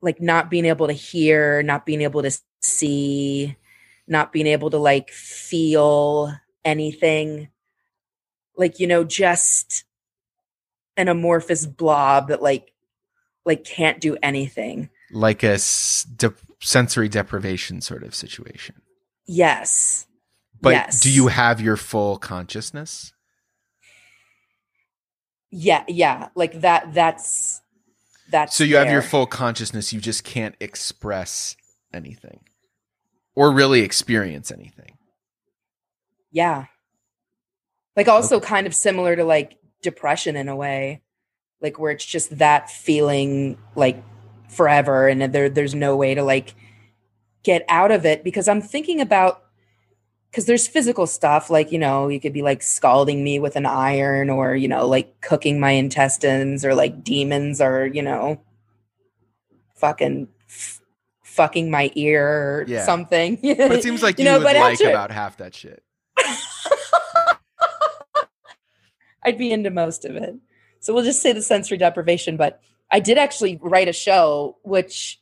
like 0.00 0.20
not 0.20 0.50
being 0.50 0.64
able 0.64 0.86
to 0.86 0.92
hear 0.92 1.62
not 1.62 1.86
being 1.86 2.02
able 2.02 2.22
to 2.22 2.36
see 2.60 3.56
not 4.06 4.32
being 4.32 4.46
able 4.46 4.70
to 4.70 4.78
like 4.78 5.10
feel 5.10 6.32
anything 6.64 7.48
like 8.56 8.78
you 8.80 8.86
know 8.86 9.04
just 9.04 9.84
an 10.96 11.08
amorphous 11.08 11.66
blob 11.66 12.28
that 12.28 12.42
like 12.42 12.72
like 13.44 13.64
can't 13.64 14.00
do 14.00 14.16
anything 14.22 14.88
Like 15.12 15.42
a 15.42 15.58
de- 16.16 16.34
sensory 16.60 17.08
deprivation 17.08 17.80
sort 17.80 18.02
of 18.02 18.14
situation. 18.14 18.76
yes 19.26 20.06
But 20.60 20.70
Yes. 20.70 21.00
do 21.00 21.10
you 21.10 21.28
have 21.28 21.60
your 21.60 21.76
full 21.76 22.16
consciousness? 22.18 23.12
Yeah, 25.50 25.84
yeah, 25.88 26.28
like 26.34 26.60
that. 26.62 26.92
That's 26.92 27.60
that's. 28.30 28.56
So 28.56 28.64
you 28.64 28.76
have 28.76 28.90
your 28.90 29.02
full 29.02 29.26
consciousness, 29.26 29.92
you 29.92 30.00
just 30.00 30.24
can't 30.24 30.54
express 30.60 31.56
anything 31.94 32.40
or 33.36 33.52
really 33.52 33.82
experience 33.82 34.50
anything. 34.50 34.98
Yeah. 36.32 36.66
Like 37.94 38.08
also 38.08 38.40
kind 38.40 38.66
of 38.66 38.74
similar 38.74 39.14
to 39.14 39.24
like 39.24 39.58
depression 39.82 40.34
in 40.34 40.48
a 40.48 40.56
way, 40.56 41.02
like 41.60 41.78
where 41.78 41.92
it's 41.92 42.04
just 42.04 42.38
that 42.38 42.68
feeling 42.68 43.58
like 43.76 44.02
forever, 44.48 45.08
and 45.08 45.22
there 45.32 45.48
there's 45.48 45.74
no 45.74 45.96
way 45.96 46.14
to 46.14 46.22
like 46.22 46.54
get 47.42 47.64
out 47.68 47.92
of 47.92 48.04
it 48.04 48.24
because 48.24 48.48
I'm 48.48 48.60
thinking 48.60 49.00
about 49.00 49.42
because 50.30 50.46
there's 50.46 50.68
physical 50.68 51.06
stuff 51.06 51.48
like 51.48 51.72
you 51.72 51.78
know 51.78 52.08
you 52.08 52.20
could 52.20 52.32
be 52.34 52.42
like 52.42 52.62
scalding 52.62 53.24
me 53.24 53.38
with 53.38 53.56
an 53.56 53.64
iron 53.64 54.28
or 54.28 54.54
you 54.54 54.68
know 54.68 54.86
like 54.86 55.20
cooking 55.22 55.58
my 55.58 55.70
intestines 55.70 56.64
or 56.64 56.74
like 56.74 57.02
demons 57.02 57.60
or 57.60 57.86
you 57.86 58.02
know 58.02 58.38
fucking 59.74 60.28
f- 60.48 60.82
fucking 61.36 61.70
my 61.70 61.90
ear 61.94 62.26
or 62.26 62.64
Yeah. 62.66 62.84
something 62.84 63.36
But 63.42 63.72
it 63.72 63.82
seems 63.82 64.02
like 64.02 64.18
you, 64.18 64.24
You 64.24 64.30
know, 64.32 64.38
would 64.38 64.44
but 64.44 64.56
like 64.56 64.72
after- 64.74 64.88
about 64.90 65.10
half 65.12 65.36
that 65.36 65.54
shit. 65.54 65.82
I'd 69.22 69.38
be 69.38 69.50
into 69.52 69.70
most 69.70 70.04
of 70.04 70.14
it. 70.16 70.36
So 70.80 70.94
we'll 70.94 71.04
just 71.04 71.20
say 71.22 71.32
the 71.32 71.42
sensory 71.42 71.76
deprivation. 71.78 72.36
But 72.36 72.60
I 72.90 73.00
did 73.00 73.18
actually 73.18 73.58
write 73.60 73.88
a 73.88 73.92
show, 73.92 74.56
which 74.62 75.20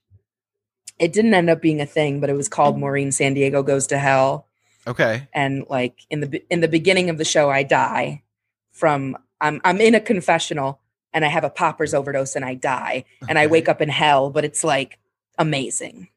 it 0.98 1.12
didn't 1.12 1.32
end 1.34 1.48
up 1.50 1.62
being 1.62 1.80
a 1.80 1.86
thing, 1.86 2.20
but 2.20 2.28
it 2.30 2.34
was 2.34 2.48
called 2.48 2.78
Maureen 2.78 3.12
San 3.12 3.34
Diego 3.34 3.62
Goes 3.62 3.86
to 3.88 3.98
Hell. 3.98 4.46
Okay. 4.86 5.26
and 5.32 5.64
like 5.70 6.00
in 6.10 6.20
the 6.20 6.42
in 6.50 6.60
the 6.60 6.68
beginning 6.68 7.08
of 7.08 7.16
the 7.16 7.24
show 7.24 7.48
I 7.48 7.62
die 7.62 8.22
from 8.70 9.16
I'm 9.40 9.58
I'm 9.64 9.80
in 9.80 9.94
a 9.94 10.00
confessional 10.00 10.78
and 11.14 11.24
I 11.24 11.28
have 11.28 11.42
a 11.42 11.48
poppers 11.48 11.94
overdose 11.94 12.36
and 12.36 12.44
I 12.44 12.52
die 12.52 13.04
and 13.26 13.38
I 13.38 13.46
wake 13.46 13.66
up 13.66 13.80
in 13.80 13.88
hell 13.88 14.28
but 14.28 14.44
it's 14.44 14.62
like 14.62 14.98
amazing 15.38 16.08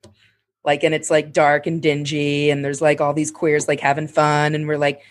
like 0.63 0.83
and 0.83 0.93
it's 0.93 1.09
like 1.09 1.33
dark 1.33 1.65
and 1.65 1.81
dingy 1.81 2.49
and 2.49 2.63
there's 2.63 2.81
like 2.81 3.01
all 3.01 3.13
these 3.13 3.31
queers 3.31 3.67
like 3.67 3.79
having 3.79 4.07
fun 4.07 4.53
and 4.53 4.67
we're 4.67 4.77
like 4.77 5.01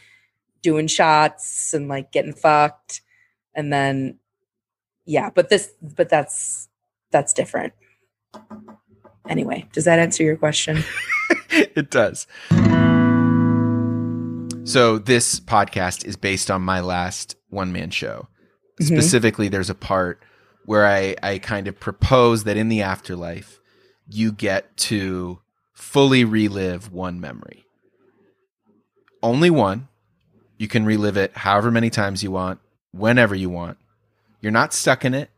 doing 0.62 0.86
shots 0.86 1.74
and 1.74 1.88
like 1.88 2.12
getting 2.12 2.32
fucked 2.32 3.00
and 3.54 3.72
then 3.72 4.18
yeah 5.04 5.30
but 5.30 5.48
this 5.48 5.72
but 5.82 6.08
that's 6.08 6.68
that's 7.10 7.32
different 7.32 7.72
anyway 9.28 9.66
does 9.72 9.84
that 9.84 9.98
answer 9.98 10.22
your 10.22 10.36
question 10.36 10.84
it 11.50 11.90
does. 11.90 12.26
So 14.64 14.98
this 14.98 15.38
podcast 15.38 16.04
is 16.04 16.16
based 16.16 16.50
on 16.50 16.62
my 16.62 16.80
last 16.80 17.36
one 17.50 17.72
man 17.72 17.90
show. 17.90 18.28
Mhm. 18.80 18.86
Specifically, 18.86 19.48
there's 19.48 19.70
a 19.70 19.74
part 19.74 20.22
where 20.64 20.86
I, 20.86 21.14
I 21.22 21.38
kind 21.38 21.68
of 21.68 21.78
propose 21.78 22.44
that 22.44 22.56
in 22.56 22.68
the 22.68 22.82
afterlife, 22.82 23.60
you 24.08 24.32
get 24.32 24.76
to 24.76 25.40
fully 25.72 26.24
relive 26.24 26.92
one 26.92 27.20
memory. 27.20 27.64
Only 29.22 29.50
one. 29.50 29.88
You 30.58 30.68
can 30.68 30.84
relive 30.84 31.16
it 31.16 31.36
however 31.36 31.70
many 31.70 31.90
times 31.90 32.22
you 32.22 32.30
want, 32.30 32.60
whenever 32.92 33.34
you 33.34 33.50
want. 33.50 33.78
You're 34.40 34.52
not 34.52 34.72
stuck 34.72 35.04
in 35.04 35.14
it. 35.14 35.30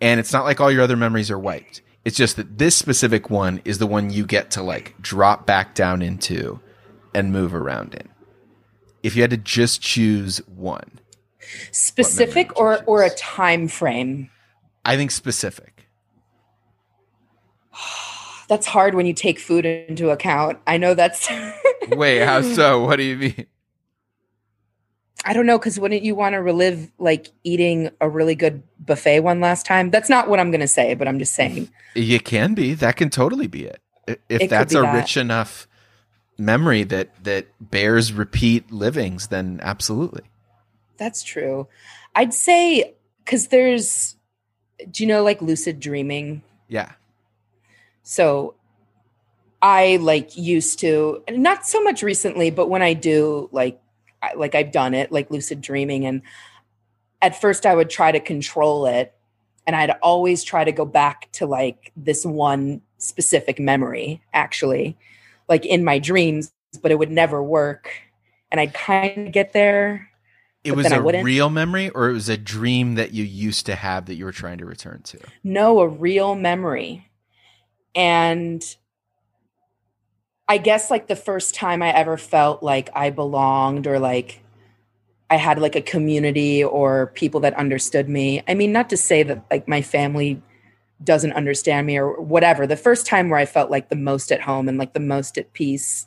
And 0.00 0.18
it's 0.18 0.32
not 0.32 0.44
like 0.44 0.60
all 0.60 0.72
your 0.72 0.82
other 0.82 0.96
memories 0.96 1.30
are 1.30 1.38
wiped. 1.38 1.82
It's 2.04 2.16
just 2.16 2.36
that 2.36 2.58
this 2.58 2.74
specific 2.74 3.28
one 3.28 3.60
is 3.64 3.78
the 3.78 3.86
one 3.86 4.10
you 4.10 4.24
get 4.24 4.50
to 4.52 4.62
like 4.62 5.00
drop 5.00 5.46
back 5.46 5.74
down 5.74 6.00
into 6.00 6.60
and 7.14 7.32
move 7.32 7.54
around 7.54 7.94
in. 7.94 8.08
If 9.02 9.14
you 9.14 9.22
had 9.22 9.30
to 9.30 9.36
just 9.36 9.82
choose 9.82 10.38
one, 10.48 10.98
specific 11.70 12.58
or 12.58 12.82
or 12.84 13.02
a 13.02 13.10
time 13.10 13.68
frame 13.68 14.30
I 14.84 14.96
think 14.96 15.10
specific. 15.10 15.86
that's 18.48 18.66
hard 18.66 18.94
when 18.94 19.06
you 19.06 19.12
take 19.14 19.38
food 19.38 19.64
into 19.64 20.10
account 20.10 20.58
i 20.66 20.76
know 20.76 20.94
that's 20.94 21.28
Wait, 21.92 22.20
how 22.24 22.42
so? 22.42 22.84
What 22.84 22.96
do 22.96 23.02
you 23.04 23.16
mean? 23.16 23.46
i 25.24 25.32
don't 25.32 25.44
know 25.46 25.58
because 25.58 25.78
wouldn't 25.78 26.02
you 26.02 26.14
want 26.14 26.32
to 26.34 26.38
relive 26.38 26.90
like 26.98 27.28
eating 27.44 27.90
a 28.00 28.08
really 28.08 28.34
good 28.34 28.62
buffet 28.78 29.20
one 29.20 29.40
last 29.40 29.66
time 29.66 29.90
that's 29.90 30.08
not 30.08 30.28
what 30.28 30.40
i'm 30.40 30.50
gonna 30.50 30.66
say 30.68 30.94
but 30.94 31.06
i'm 31.08 31.18
just 31.18 31.34
saying 31.34 31.68
You 31.94 32.20
can 32.20 32.54
be. 32.54 32.74
That 32.74 32.96
can 32.96 33.10
totally 33.10 33.48
be 33.48 33.64
it. 33.64 33.80
If 34.06 34.20
It 34.42 34.50
that's 34.50 34.72
a 34.74 34.80
that. 34.82 34.94
rich 34.94 35.16
enough 35.16 35.66
memory 36.38 36.84
that 36.84 37.22
that 37.24 37.46
bears 37.60 38.12
repeat 38.12 38.70
livings, 38.72 39.26
then 39.28 39.58
absolutely. 39.62 40.22
that's 40.96 41.22
true 41.22 41.66
i'd 42.16 42.32
say 42.32 42.94
because 43.24 43.48
there's 43.48 44.16
do 44.90 45.02
you 45.02 45.08
know 45.08 45.22
like 45.22 45.42
lucid 45.42 45.80
dreaming 45.80 46.42
Yeah. 46.68 46.92
So 48.10 48.56
I 49.62 49.98
like 49.98 50.36
used 50.36 50.80
to 50.80 51.22
not 51.30 51.64
so 51.64 51.80
much 51.80 52.02
recently, 52.02 52.50
but 52.50 52.68
when 52.68 52.82
I 52.82 52.92
do 52.92 53.48
like 53.52 53.80
like 54.34 54.56
I've 54.56 54.72
done 54.72 54.94
it 54.94 55.12
like 55.12 55.30
lucid 55.30 55.60
dreaming 55.60 56.04
and 56.04 56.22
at 57.22 57.40
first 57.40 57.64
I 57.66 57.76
would 57.76 57.88
try 57.88 58.10
to 58.10 58.18
control 58.18 58.86
it 58.86 59.14
and 59.64 59.76
I'd 59.76 59.92
always 60.02 60.42
try 60.42 60.64
to 60.64 60.72
go 60.72 60.84
back 60.84 61.30
to 61.34 61.46
like 61.46 61.92
this 61.96 62.26
one 62.26 62.82
specific 62.98 63.60
memory 63.60 64.20
actually 64.34 64.98
like 65.48 65.64
in 65.64 65.84
my 65.84 66.00
dreams 66.00 66.52
but 66.82 66.90
it 66.90 66.98
would 66.98 67.12
never 67.12 67.40
work 67.40 67.92
and 68.50 68.60
I'd 68.60 68.74
kind 68.74 69.28
of 69.28 69.32
get 69.32 69.52
there 69.52 70.10
It 70.64 70.72
was 70.72 70.90
a 70.90 71.00
real 71.00 71.48
memory 71.48 71.90
or 71.90 72.10
it 72.10 72.12
was 72.12 72.28
a 72.28 72.36
dream 72.36 72.96
that 72.96 73.12
you 73.12 73.22
used 73.22 73.66
to 73.66 73.76
have 73.76 74.06
that 74.06 74.16
you 74.16 74.24
were 74.24 74.32
trying 74.32 74.58
to 74.58 74.66
return 74.66 75.00
to. 75.04 75.20
no 75.44 75.78
a 75.78 75.88
real 75.88 76.34
memory 76.34 77.06
and 77.94 78.76
i 80.48 80.58
guess 80.58 80.90
like 80.90 81.06
the 81.06 81.16
first 81.16 81.54
time 81.54 81.82
i 81.82 81.90
ever 81.90 82.16
felt 82.16 82.62
like 82.62 82.88
i 82.94 83.10
belonged 83.10 83.86
or 83.86 83.98
like 83.98 84.40
i 85.28 85.36
had 85.36 85.58
like 85.58 85.76
a 85.76 85.82
community 85.82 86.62
or 86.62 87.08
people 87.14 87.40
that 87.40 87.54
understood 87.54 88.08
me 88.08 88.42
i 88.48 88.54
mean 88.54 88.72
not 88.72 88.88
to 88.88 88.96
say 88.96 89.22
that 89.22 89.44
like 89.50 89.66
my 89.68 89.82
family 89.82 90.40
doesn't 91.02 91.32
understand 91.32 91.86
me 91.86 91.96
or 91.96 92.20
whatever 92.20 92.66
the 92.66 92.76
first 92.76 93.06
time 93.06 93.28
where 93.28 93.40
i 93.40 93.46
felt 93.46 93.70
like 93.70 93.88
the 93.88 93.96
most 93.96 94.30
at 94.30 94.40
home 94.40 94.68
and 94.68 94.78
like 94.78 94.92
the 94.92 95.00
most 95.00 95.38
at 95.38 95.52
peace 95.52 96.06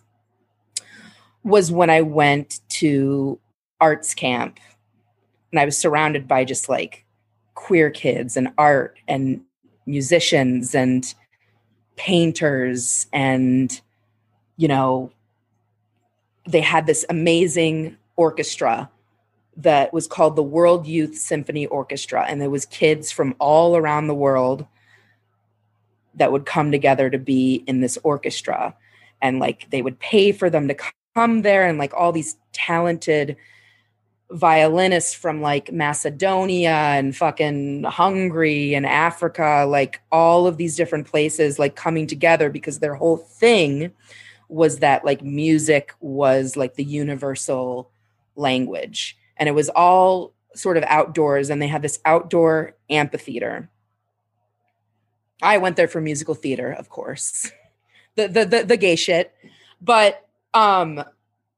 was 1.44 1.72
when 1.72 1.90
i 1.90 2.02
went 2.02 2.62
to 2.70 3.40
arts 3.84 4.14
camp. 4.14 4.60
And 5.52 5.60
i 5.60 5.66
was 5.66 5.78
surrounded 5.78 6.28
by 6.28 6.46
just 6.46 6.70
like 6.70 7.06
queer 7.54 7.90
kids 7.90 8.38
and 8.38 8.54
art 8.58 8.98
and 9.08 9.42
musicians 9.86 10.74
and 10.74 11.14
painters 11.96 13.08
and 13.14 13.82
you 14.58 14.68
know 14.68 15.12
they 16.48 16.62
had 16.62 16.86
this 16.86 17.06
amazing 17.10 17.96
orchestra 18.16 18.90
that 19.56 19.94
was 19.94 20.08
called 20.08 20.36
the 20.36 20.44
World 20.44 20.88
Youth 20.88 21.16
Symphony 21.16 21.68
Orchestra 21.68 22.26
and 22.28 22.42
there 22.42 22.50
was 22.50 22.66
kids 22.66 23.12
from 23.12 23.36
all 23.40 23.78
around 23.78 24.08
the 24.08 24.16
world 24.16 24.66
that 26.16 26.32
would 26.32 26.46
come 26.46 26.72
together 26.72 27.10
to 27.10 27.18
be 27.18 27.64
in 27.68 27.82
this 27.82 27.98
orchestra. 28.04 28.76
And 29.22 29.40
like 29.40 29.70
they 29.70 29.82
would 29.82 30.00
pay 30.00 30.32
for 30.32 30.50
them 30.50 30.68
to 30.68 30.76
come 31.16 31.42
there 31.42 31.66
and 31.66 31.78
like 31.78 31.94
all 31.94 32.12
these 32.12 32.36
talented 32.52 33.36
violinists 34.34 35.14
from 35.14 35.42
like 35.42 35.72
Macedonia 35.72 36.72
and 36.72 37.16
fucking 37.16 37.84
Hungary 37.84 38.74
and 38.74 38.86
Africa, 38.86 39.66
like 39.68 40.02
all 40.12 40.48
of 40.48 40.58
these 40.58 40.76
different 40.76 41.08
places, 41.08 41.60
like 41.60 41.76
coming 41.76 42.08
together 42.08 42.50
because 42.50 42.80
their 42.80 42.96
whole 42.96 43.18
thing 43.18 43.92
was 44.50 44.80
that 44.80 45.06
like 45.06 45.22
music 45.22 45.94
was 46.00 46.58
like 46.58 46.76
the 46.76 46.84
universal 46.84 47.92
language. 48.36 49.18
And 49.38 49.48
it 49.48 49.54
was 49.54 49.70
all 49.70 50.34
sort 50.56 50.78
of 50.78 50.84
outdoors, 50.84 51.50
and 51.50 51.62
they 51.62 51.68
had 51.68 51.82
this 51.82 52.00
outdoor 52.06 52.76
amphitheater. 52.90 53.70
I 55.42 55.58
went 55.58 55.76
there 55.76 55.88
for 55.88 56.02
musical 56.02 56.36
theater, 56.36 56.72
of 56.72 56.90
course. 56.90 57.52
The 58.16 58.28
the 58.28 58.46
the, 58.46 58.64
the 58.64 58.78
gay 58.78 58.96
shit. 58.96 59.34
But 59.82 60.28
um 60.54 61.04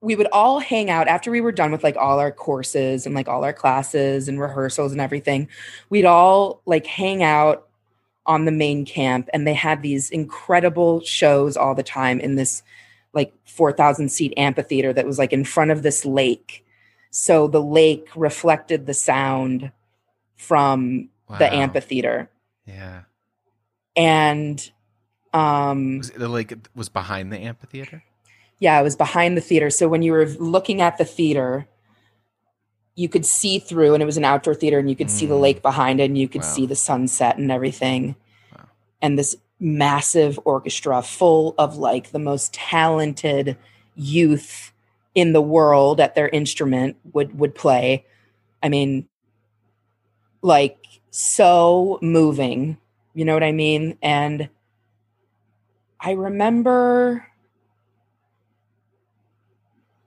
we 0.06 0.16
would 0.16 0.28
all 0.32 0.60
hang 0.60 0.92
out 0.92 1.08
after 1.08 1.32
we 1.32 1.42
were 1.42 1.52
done 1.52 1.72
with 1.72 1.84
like 1.84 1.98
all 1.98 2.20
our 2.20 2.32
courses 2.32 3.08
and 3.08 3.16
like 3.16 3.28
all 3.28 3.44
our 3.44 3.52
classes 3.52 4.28
and 4.28 4.40
rehearsals 4.40 4.92
and 4.92 5.02
everything. 5.02 5.50
We'd 5.90 6.06
all 6.06 6.62
like 6.68 6.86
hang 6.86 7.24
out 7.24 7.68
on 8.28 8.46
the 8.46 8.52
main 8.52 8.86
camp 8.86 9.30
and 9.34 9.48
they 9.48 9.56
had 9.56 9.82
these 9.82 10.12
incredible 10.12 11.02
shows 11.02 11.58
all 11.58 11.74
the 11.74 11.82
time 11.82 12.20
in 12.20 12.36
this 12.36 12.62
like 13.14 13.34
4,000 13.46 14.10
seat 14.10 14.34
amphitheater 14.38 14.94
that 14.94 15.08
was 15.08 15.18
like 15.18 15.34
in 15.34 15.44
front 15.44 15.72
of 15.72 15.82
this 15.82 16.06
lake. 16.06 16.64
So 17.10 17.48
the 17.48 17.62
lake 17.62 18.08
reflected 18.16 18.86
the 18.86 18.94
sound 18.94 19.72
from 20.36 21.10
the 21.40 21.52
amphitheater. 21.52 22.30
Yeah. 22.68 23.02
And 23.96 24.72
um 25.34 25.98
Was 25.98 26.12
it 26.12 26.20
the 26.20 26.30
lake 26.30 26.54
was 26.76 26.90
behind 26.90 27.34
the 27.34 27.40
amphitheater? 27.40 28.04
Yeah, 28.60 28.80
it 28.80 28.84
was 28.84 28.96
behind 28.96 29.36
the 29.36 29.42
theater. 29.42 29.70
So 29.70 29.88
when 29.88 30.02
you 30.02 30.12
were 30.14 30.26
looking 30.26 30.82
at 30.82 30.98
the 30.98 31.06
theater, 31.06 31.68
you 32.96 33.10
could 33.10 33.26
see 33.26 33.60
through, 33.60 33.94
and 33.94 34.02
it 34.02 34.06
was 34.06 34.18
an 34.18 34.24
outdoor 34.24 34.56
theater, 34.56 34.80
and 34.80 34.90
you 34.90 34.96
could 34.96 35.12
see 35.12 35.26
the 35.26 35.34
Mm. 35.36 35.42
lake 35.42 35.62
behind 35.62 36.00
it, 36.00 36.06
and 36.06 36.18
you 36.18 36.28
could 36.30 36.42
Wow. 36.44 36.48
see 36.48 36.66
the 36.66 36.76
sunset 36.76 37.38
and 37.38 37.52
everything. 37.52 38.16
Wow. 38.54 38.66
And 39.02 39.20
this 39.20 39.36
massive 39.60 40.40
orchestra 40.46 41.02
full 41.02 41.56
of 41.58 41.78
like 41.78 42.12
the 42.12 42.20
most 42.20 42.54
talented 42.54 43.58
youth 43.96 44.72
in 45.14 45.34
the 45.34 45.42
world 45.42 46.00
at 46.00 46.16
their 46.16 46.30
instrument 46.30 46.98
would 47.14 47.38
would 47.40 47.56
play. 47.56 48.06
I 48.64 48.70
mean, 48.70 49.08
like 50.42 50.78
so 51.12 52.00
moving, 52.02 52.78
you 53.14 53.26
know 53.26 53.34
what 53.34 53.44
I 53.44 53.52
mean? 53.52 53.98
And 54.02 54.50
I 56.00 56.12
remember 56.12 57.28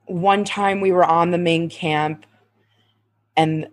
one 0.09 0.43
time 0.43 0.81
we 0.81 0.91
were 0.91 1.05
on 1.05 1.31
the 1.31 1.37
main 1.37 1.69
camp 1.69 2.25
and 3.37 3.67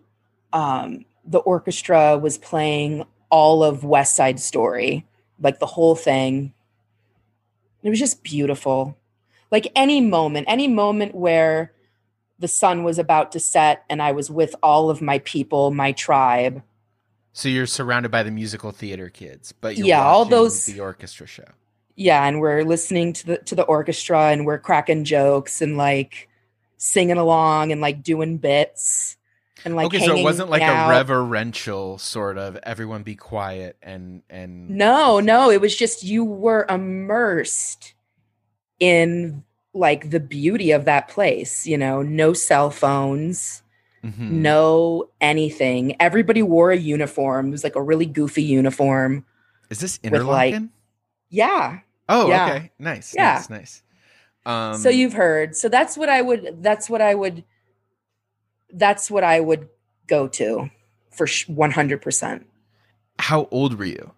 um, 0.53 1.05
the 1.25 1.39
orchestra 1.39 2.19
was 2.19 2.39
playing 2.39 3.05
all 3.31 3.65
of 3.65 3.85
West 3.85 4.15
Side 4.15 4.39
Story, 4.39 5.07
like 5.41 5.59
the 5.59 5.67
whole 5.67 5.97
thing. 5.97 6.53
It 7.83 7.91
was 7.91 7.99
just 7.99 8.23
beautiful. 8.23 8.97
Like 9.51 9.73
any 9.75 10.01
moment, 10.01 10.47
any 10.49 10.69
moment 10.69 11.15
where 11.15 11.73
the 12.39 12.49
sun 12.49 12.85
was 12.85 12.99
about 12.99 13.33
to 13.33 13.41
set 13.41 13.85
and 13.89 14.03
I 14.03 14.13
was 14.13 14.31
with 14.31 14.55
all 14.63 14.91
of 14.91 15.01
my 15.01 15.19
people, 15.21 15.71
my 15.71 15.93
tribe. 15.93 16.63
So 17.33 17.49
you're 17.49 17.67
surrounded 17.67 18.11
by 18.11 18.23
the 18.23 18.31
musical 18.31 18.71
theater 18.73 19.09
kids, 19.09 19.53
but 19.53 19.77
you're 19.77 19.87
Yeah, 19.87 20.05
all 20.05 20.25
those- 20.25 20.67
the 20.67 20.81
orchestra 20.81 21.27
show. 21.27 21.45
Yeah, 21.97 22.25
and 22.27 22.41
we're 22.41 22.63
listening 22.63 23.13
to 23.15 23.27
the 23.27 23.39
to 23.39 23.55
the 23.55 23.65
orchestra 23.65 24.27
and 24.31 24.47
we're 24.47 24.59
cracking 24.59 25.05
jokes 25.05 25.61
and 25.61 25.77
like 25.77 26.29
singing 26.77 27.17
along 27.17 27.73
and 27.73 27.81
like 27.81 28.03
doing 28.03 28.37
bits 28.37 29.17
and 29.65 29.75
like 29.75 29.87
okay, 29.87 30.05
so 30.05 30.15
it 30.15 30.23
wasn't 30.23 30.51
like 30.51 30.63
out. 30.63 30.89
a 30.89 30.91
reverential 30.91 31.97
sort 31.99 32.37
of 32.39 32.57
everyone 32.63 33.03
be 33.03 33.17
quiet 33.17 33.77
and 33.83 34.23
and 34.29 34.69
No, 34.71 35.19
no, 35.21 35.51
it 35.51 35.61
was 35.61 35.75
just 35.75 36.05
you 36.05 36.23
were 36.25 36.67
immersed 36.69 37.95
in 38.79 39.43
like 39.73 40.11
the 40.11 40.21
beauty 40.21 40.71
of 40.71 40.85
that 40.85 41.09
place, 41.09 41.67
you 41.67 41.77
know, 41.79 42.03
no 42.03 42.33
cell 42.33 42.71
phones, 42.71 43.63
Mhm. 44.05 44.31
no 44.31 45.09
anything. 45.21 45.97
Everybody 46.01 46.43
wore 46.43 46.71
a 46.71 46.77
uniform. 46.77 47.49
It 47.49 47.53
was 47.53 47.65
like 47.65 47.77
a 47.77 47.83
really 47.83 48.07
goofy 48.07 48.43
uniform. 48.43 49.25
Is 49.71 49.81
this 49.81 49.99
with, 50.05 50.23
like? 50.23 50.55
Yeah. 51.29 51.81
Oh, 52.09 52.29
yeah. 52.29 52.47
okay. 52.47 52.71
Nice. 52.79 53.15
Yeah. 53.15 53.35
Nice, 53.35 53.51
nice. 53.51 53.83
Um 54.45 54.75
so 54.79 54.89
you've 54.89 55.13
heard. 55.15 55.57
So 55.57 55.69
that's 55.69 55.97
what 55.99 56.09
I 56.09 56.23
would 56.23 56.63
that's 56.63 56.89
what 56.89 57.01
I 57.01 57.15
would 57.15 57.45
that's 58.73 59.11
what 59.11 59.25
I 59.25 59.41
would 59.41 59.69
go 60.07 60.29
to 60.29 60.71
for 61.11 61.27
100%. 61.27 62.45
how 63.19 63.49
old 63.51 63.79
were 63.79 63.87
you? 63.87 64.13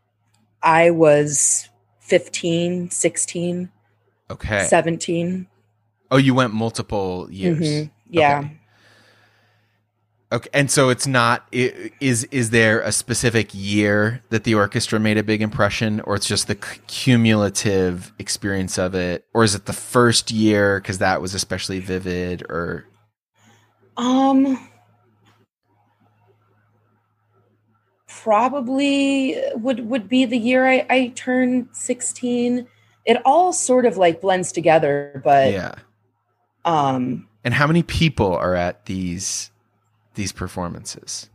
I 0.62 0.90
was 0.90 1.68
15, 2.00 2.90
16, 2.90 3.70
Okay. 4.30 4.64
17. 4.64 5.46
Oh, 6.10 6.16
you 6.16 6.34
went 6.34 6.52
multiple 6.52 7.28
years. 7.30 7.60
Mhm. 7.60 7.90
Yeah. 8.10 8.38
Okay. 8.40 8.57
Okay, 10.30 10.50
and 10.52 10.70
so 10.70 10.90
it's 10.90 11.06
not 11.06 11.46
is 11.52 12.24
is 12.24 12.50
there 12.50 12.80
a 12.80 12.92
specific 12.92 13.48
year 13.54 14.22
that 14.28 14.44
the 14.44 14.54
orchestra 14.54 15.00
made 15.00 15.16
a 15.16 15.22
big 15.22 15.40
impression 15.40 16.00
or 16.00 16.16
it's 16.16 16.26
just 16.26 16.48
the 16.48 16.54
cumulative 16.54 18.12
experience 18.18 18.78
of 18.78 18.94
it 18.94 19.24
or 19.32 19.42
is 19.42 19.54
it 19.54 19.64
the 19.64 19.72
first 19.72 20.30
year 20.30 20.82
cuz 20.82 20.98
that 20.98 21.22
was 21.22 21.32
especially 21.32 21.80
vivid 21.80 22.42
or 22.50 22.84
Um 23.96 24.58
probably 28.06 29.40
would 29.54 29.88
would 29.88 30.10
be 30.10 30.26
the 30.26 30.36
year 30.36 30.68
I, 30.68 30.84
I 30.90 31.12
turned 31.14 31.68
16. 31.72 32.66
It 33.06 33.16
all 33.24 33.54
sort 33.54 33.86
of 33.86 33.96
like 33.96 34.20
blends 34.20 34.52
together, 34.52 35.22
but 35.24 35.52
yeah. 35.52 35.74
um 36.66 37.28
And 37.44 37.54
how 37.54 37.66
many 37.66 37.82
people 37.82 38.36
are 38.36 38.54
at 38.54 38.84
these 38.84 39.50
these 40.18 40.32
performances? 40.32 41.30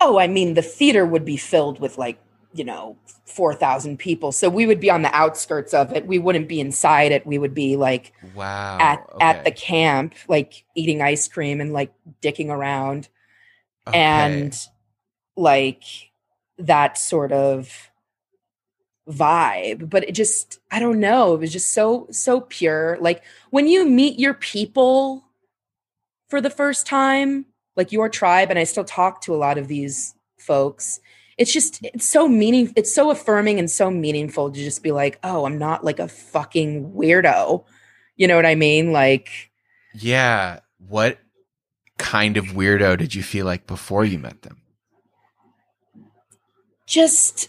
oh, 0.00 0.18
I 0.18 0.26
mean 0.28 0.54
the 0.54 0.62
theater 0.62 1.04
would 1.06 1.24
be 1.24 1.38
filled 1.38 1.80
with 1.80 1.96
like, 1.96 2.18
you 2.52 2.64
know, 2.64 2.96
4,000 3.24 3.98
people. 3.98 4.30
So 4.30 4.48
we 4.50 4.66
would 4.66 4.78
be 4.78 4.90
on 4.90 5.00
the 5.02 5.12
outskirts 5.14 5.72
of 5.72 5.90
it. 5.94 6.06
We 6.06 6.18
wouldn't 6.18 6.48
be 6.48 6.60
inside 6.60 7.12
it. 7.12 7.26
We 7.26 7.38
would 7.38 7.54
be 7.54 7.76
like 7.76 8.12
Wow. 8.34 8.76
at 8.78 8.98
at 9.20 9.44
the 9.44 9.50
camp 9.50 10.14
like 10.28 10.64
eating 10.74 11.00
ice 11.00 11.26
cream 11.28 11.60
and 11.62 11.72
like 11.72 11.92
dicking 12.22 12.50
around. 12.50 13.08
okay. 13.88 13.98
and 13.98 14.54
like 15.34 15.82
that 16.58 16.98
sort 16.98 17.32
of 17.32 17.90
vibe 19.08 19.88
but 19.88 20.02
it 20.08 20.12
just 20.12 20.58
i 20.72 20.80
don't 20.80 20.98
know 20.98 21.34
it 21.34 21.38
was 21.40 21.52
just 21.52 21.70
so 21.72 22.08
so 22.10 22.40
pure 22.40 22.98
like 23.00 23.22
when 23.50 23.68
you 23.68 23.86
meet 23.86 24.18
your 24.18 24.34
people 24.34 25.25
for 26.28 26.40
the 26.40 26.50
first 26.50 26.86
time 26.86 27.46
like 27.76 27.92
your 27.92 28.08
tribe 28.08 28.50
and 28.50 28.58
i 28.58 28.64
still 28.64 28.84
talk 28.84 29.20
to 29.20 29.34
a 29.34 29.36
lot 29.36 29.58
of 29.58 29.68
these 29.68 30.14
folks 30.38 31.00
it's 31.38 31.52
just 31.52 31.80
it's 31.82 32.08
so 32.08 32.28
meaning 32.28 32.72
it's 32.76 32.94
so 32.94 33.10
affirming 33.10 33.58
and 33.58 33.70
so 33.70 33.90
meaningful 33.90 34.50
to 34.50 34.58
just 34.58 34.82
be 34.82 34.92
like 34.92 35.18
oh 35.22 35.44
i'm 35.44 35.58
not 35.58 35.84
like 35.84 35.98
a 35.98 36.08
fucking 36.08 36.92
weirdo 36.92 37.64
you 38.16 38.26
know 38.26 38.36
what 38.36 38.46
i 38.46 38.54
mean 38.54 38.92
like 38.92 39.50
yeah, 39.98 40.60
what 40.78 41.18
kind 41.98 42.36
of 42.36 42.46
weirdo 42.46 42.98
did 42.98 43.14
you 43.14 43.22
feel 43.22 43.46
like 43.46 43.66
before 43.66 44.04
you 44.04 44.18
met 44.18 44.42
them? 44.42 44.58
just 46.86 47.48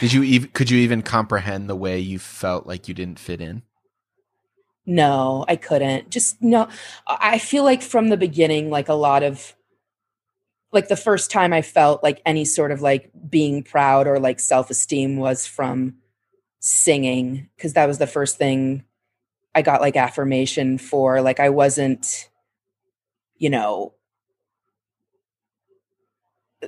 Did 0.00 0.12
you 0.12 0.22
even 0.22 0.48
could 0.50 0.70
you 0.70 0.78
even 0.78 1.02
comprehend 1.02 1.68
the 1.68 1.76
way 1.76 1.98
you 1.98 2.18
felt 2.18 2.66
like 2.66 2.88
you 2.88 2.94
didn't 2.94 3.18
fit 3.18 3.42
in? 3.42 3.62
No, 4.86 5.44
I 5.48 5.56
couldn't. 5.56 6.10
Just 6.10 6.42
no. 6.42 6.68
I 7.06 7.38
feel 7.38 7.62
like 7.64 7.82
from 7.82 8.08
the 8.08 8.16
beginning, 8.16 8.70
like 8.70 8.88
a 8.88 8.94
lot 8.94 9.22
of, 9.22 9.54
like 10.72 10.88
the 10.88 10.96
first 10.96 11.30
time 11.30 11.52
I 11.52 11.62
felt 11.62 12.02
like 12.02 12.20
any 12.26 12.44
sort 12.44 12.72
of 12.72 12.80
like 12.82 13.10
being 13.28 13.62
proud 13.62 14.06
or 14.06 14.18
like 14.18 14.40
self 14.40 14.70
esteem 14.70 15.16
was 15.16 15.46
from 15.46 15.94
singing, 16.60 17.48
because 17.56 17.74
that 17.74 17.86
was 17.86 17.98
the 17.98 18.06
first 18.06 18.38
thing 18.38 18.84
I 19.54 19.62
got 19.62 19.80
like 19.80 19.96
affirmation 19.96 20.78
for. 20.78 21.20
Like 21.22 21.38
I 21.38 21.50
wasn't, 21.50 22.28
you 23.36 23.50
know, 23.50 23.94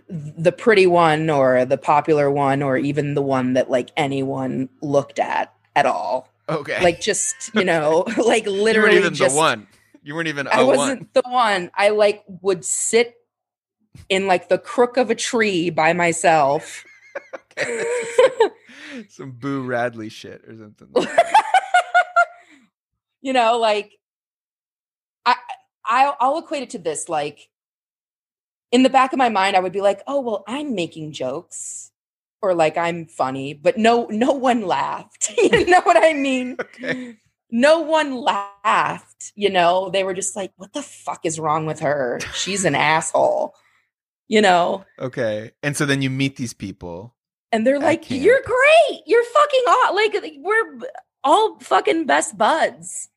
the 0.08 0.52
pretty 0.52 0.86
one 0.86 1.30
or 1.30 1.64
the 1.64 1.78
popular 1.78 2.30
one 2.30 2.62
or 2.62 2.76
even 2.76 3.14
the 3.14 3.22
one 3.22 3.54
that 3.54 3.70
like 3.70 3.90
anyone 3.96 4.68
looked 4.82 5.18
at 5.18 5.52
at 5.76 5.86
all 5.86 6.28
Okay. 6.48 6.82
like 6.82 7.00
just 7.00 7.50
you 7.54 7.64
know 7.64 8.04
like 8.24 8.46
literally. 8.46 8.74
you 8.74 8.82
weren't 8.82 8.94
even 8.94 9.14
just 9.14 9.34
the 9.34 9.40
one. 9.40 9.66
You 10.02 10.14
weren't 10.14 10.28
even 10.28 10.46
I 10.48 10.62
wasn't 10.62 11.14
the 11.14 11.22
one 11.22 11.70
i 11.74 11.88
like 11.88 12.22
would 12.42 12.62
sit 12.62 13.14
in 14.10 14.26
like 14.26 14.50
the 14.50 14.58
crook 14.58 14.98
of 14.98 15.10
a 15.10 15.14
tree 15.14 15.70
by 15.70 15.92
myself 15.94 16.84
Some 19.08 19.32
Boo 19.32 19.62
Radley 19.62 20.08
shit 20.08 20.42
or 20.46 20.56
something. 20.56 20.88
Like 20.92 21.08
you 23.24 23.32
know 23.32 23.58
like 23.58 23.98
i 25.26 25.34
I'll, 25.86 26.16
I'll 26.20 26.38
equate 26.38 26.62
it 26.62 26.70
to 26.70 26.78
this 26.78 27.08
like 27.08 27.48
in 28.70 28.82
the 28.82 28.90
back 28.90 29.12
of 29.12 29.18
my 29.18 29.30
mind 29.30 29.56
i 29.56 29.60
would 29.60 29.72
be 29.72 29.80
like 29.80 30.02
oh 30.06 30.20
well 30.20 30.44
i'm 30.46 30.74
making 30.74 31.12
jokes 31.12 31.90
or 32.44 32.54
like 32.54 32.76
i'm 32.76 33.06
funny 33.06 33.54
but 33.54 33.78
no 33.78 34.06
no 34.10 34.32
one 34.32 34.66
laughed. 34.66 35.32
You 35.42 35.66
know 35.66 35.80
what 35.82 35.96
i 35.96 36.12
mean? 36.12 36.56
Okay. 36.64 37.16
no 37.50 37.80
one 37.80 38.14
laughed 38.20 39.32
you 39.34 39.48
know? 39.50 39.88
They 39.90 40.04
were 40.04 40.14
just 40.14 40.36
like 40.36 40.52
what 40.56 40.72
the 40.72 40.82
fuck 40.82 41.24
is 41.24 41.40
wrong 41.40 41.66
with 41.66 41.80
her? 41.80 42.20
She's 42.34 42.64
an 42.64 42.74
asshole 42.74 43.54
you 44.28 44.40
know? 44.40 44.84
Okay. 44.98 45.52
And 45.62 45.76
so 45.76 45.84
then 45.86 46.00
you 46.02 46.08
meet 46.10 46.36
these 46.36 46.54
people. 46.54 47.14
and 47.52 47.66
they're 47.66 47.78
like 47.78 48.10
you're 48.10 48.40
great! 48.42 49.02
You're 49.06 49.24
fucking 49.24 49.64
aw 49.66 49.90
like 49.94 50.14
we're 50.38 50.80
all 51.22 51.58
fucking 51.60 52.06
best 52.06 52.36
buds. 52.36 53.08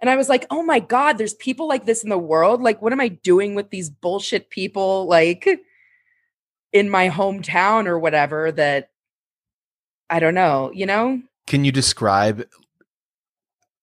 And 0.00 0.10
i 0.10 0.16
was 0.16 0.28
like 0.28 0.46
oh 0.50 0.62
my 0.62 0.80
god 0.80 1.18
there's 1.18 1.34
people 1.34 1.66
like 1.68 1.84
this 1.86 2.02
in 2.04 2.10
the 2.10 2.18
world? 2.32 2.62
Like 2.62 2.80
what 2.82 2.92
am 2.92 3.00
i 3.00 3.08
doing 3.08 3.54
with 3.54 3.70
these 3.70 3.90
bullshit 3.90 4.48
people? 4.50 5.06
Like 5.06 5.46
in 6.74 6.90
my 6.90 7.08
hometown 7.08 7.86
or 7.86 7.98
whatever 7.98 8.50
that 8.52 8.90
i 10.10 10.18
don't 10.20 10.34
know 10.34 10.70
you 10.74 10.84
know 10.84 11.22
Can 11.46 11.64
you 11.64 11.72
describe 11.72 12.46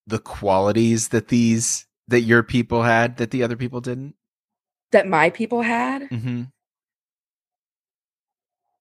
the 0.06 0.20
qualities 0.20 1.08
that 1.10 1.30
these 1.30 1.88
that 2.10 2.22
your 2.22 2.44
people 2.44 2.84
had 2.84 3.16
that 3.18 3.32
the 3.32 3.42
other 3.44 3.56
people 3.56 3.80
didn't? 3.82 4.14
that 4.92 5.08
my 5.08 5.30
people 5.30 5.62
had 5.64 6.04
Mm-hmm. 6.10 6.44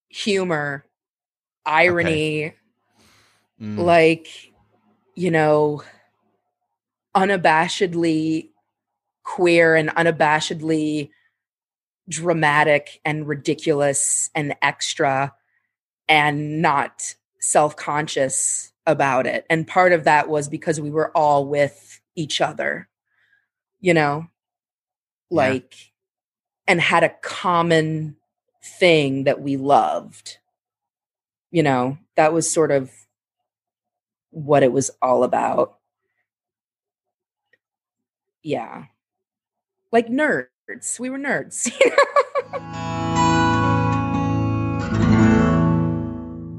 humor 0.09 0.85
irony 1.65 2.55
Mm. 3.63 3.77
like 3.77 4.27
you 5.15 5.31
know 5.31 5.83
unabashedly 7.15 8.49
queer 9.23 9.77
and 9.77 9.91
unabashedly 9.91 11.11
dramatic 12.11 13.01
and 13.05 13.27
ridiculous 13.27 14.29
and 14.35 14.55
extra 14.61 15.33
and 16.09 16.61
not 16.61 17.15
self-conscious 17.39 18.73
about 18.87 19.27
it. 19.27 19.47
And 19.49 19.67
part 19.67 19.93
of 19.93 20.05
that 20.05 20.29
was 20.29 20.49
because 20.49 20.81
we 20.81 20.91
were 20.91 21.17
all 21.17 21.47
with 21.47 22.01
each 22.17 22.41
other 22.43 22.89
you 23.81 23.95
know? 23.95 24.27
Yeah. 25.31 25.37
like 25.37 25.75
and 26.67 26.81
had 26.81 27.05
a 27.05 27.15
common 27.23 28.17
thing 28.63 29.25
that 29.25 29.41
we 29.41 29.57
loved 29.57 30.39
you 31.51 31.63
know? 31.63 31.99
That 32.17 32.33
was 32.33 32.51
sort 32.51 32.71
of 32.71 32.93
what 34.31 34.63
it 34.63 34.73
was 34.73 34.91
all 35.03 35.25
about. 35.25 35.79
Yeah. 38.43 38.85
Like 39.91 40.07
nerds 40.07 40.47
nerds. 40.71 40.99
We 41.01 41.11
were 41.11 41.19
nerds. 41.19 41.71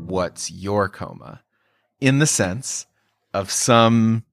What's 0.08 0.52
your 0.52 0.90
coma? 0.90 1.42
In 2.00 2.20
the 2.20 2.28
sense 2.28 2.86
of 3.34 3.52
some 3.52 4.26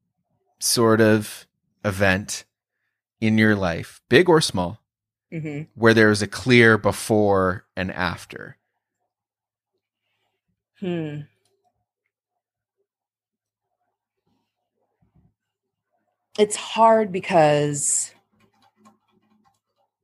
sort 0.58 1.00
of 1.00 1.46
event 1.84 2.44
in 3.20 3.38
your 3.38 3.54
life, 3.54 4.00
big 4.08 4.28
or 4.28 4.40
small, 4.40 4.80
mm-hmm. 5.32 5.62
where 5.74 5.94
there 5.94 6.10
is 6.10 6.22
a 6.22 6.26
clear 6.26 6.78
before 6.78 7.66
and 7.76 7.92
after. 7.92 8.56
Hmm. 10.80 11.20
It's 16.38 16.54
hard 16.54 17.10
because 17.10 18.14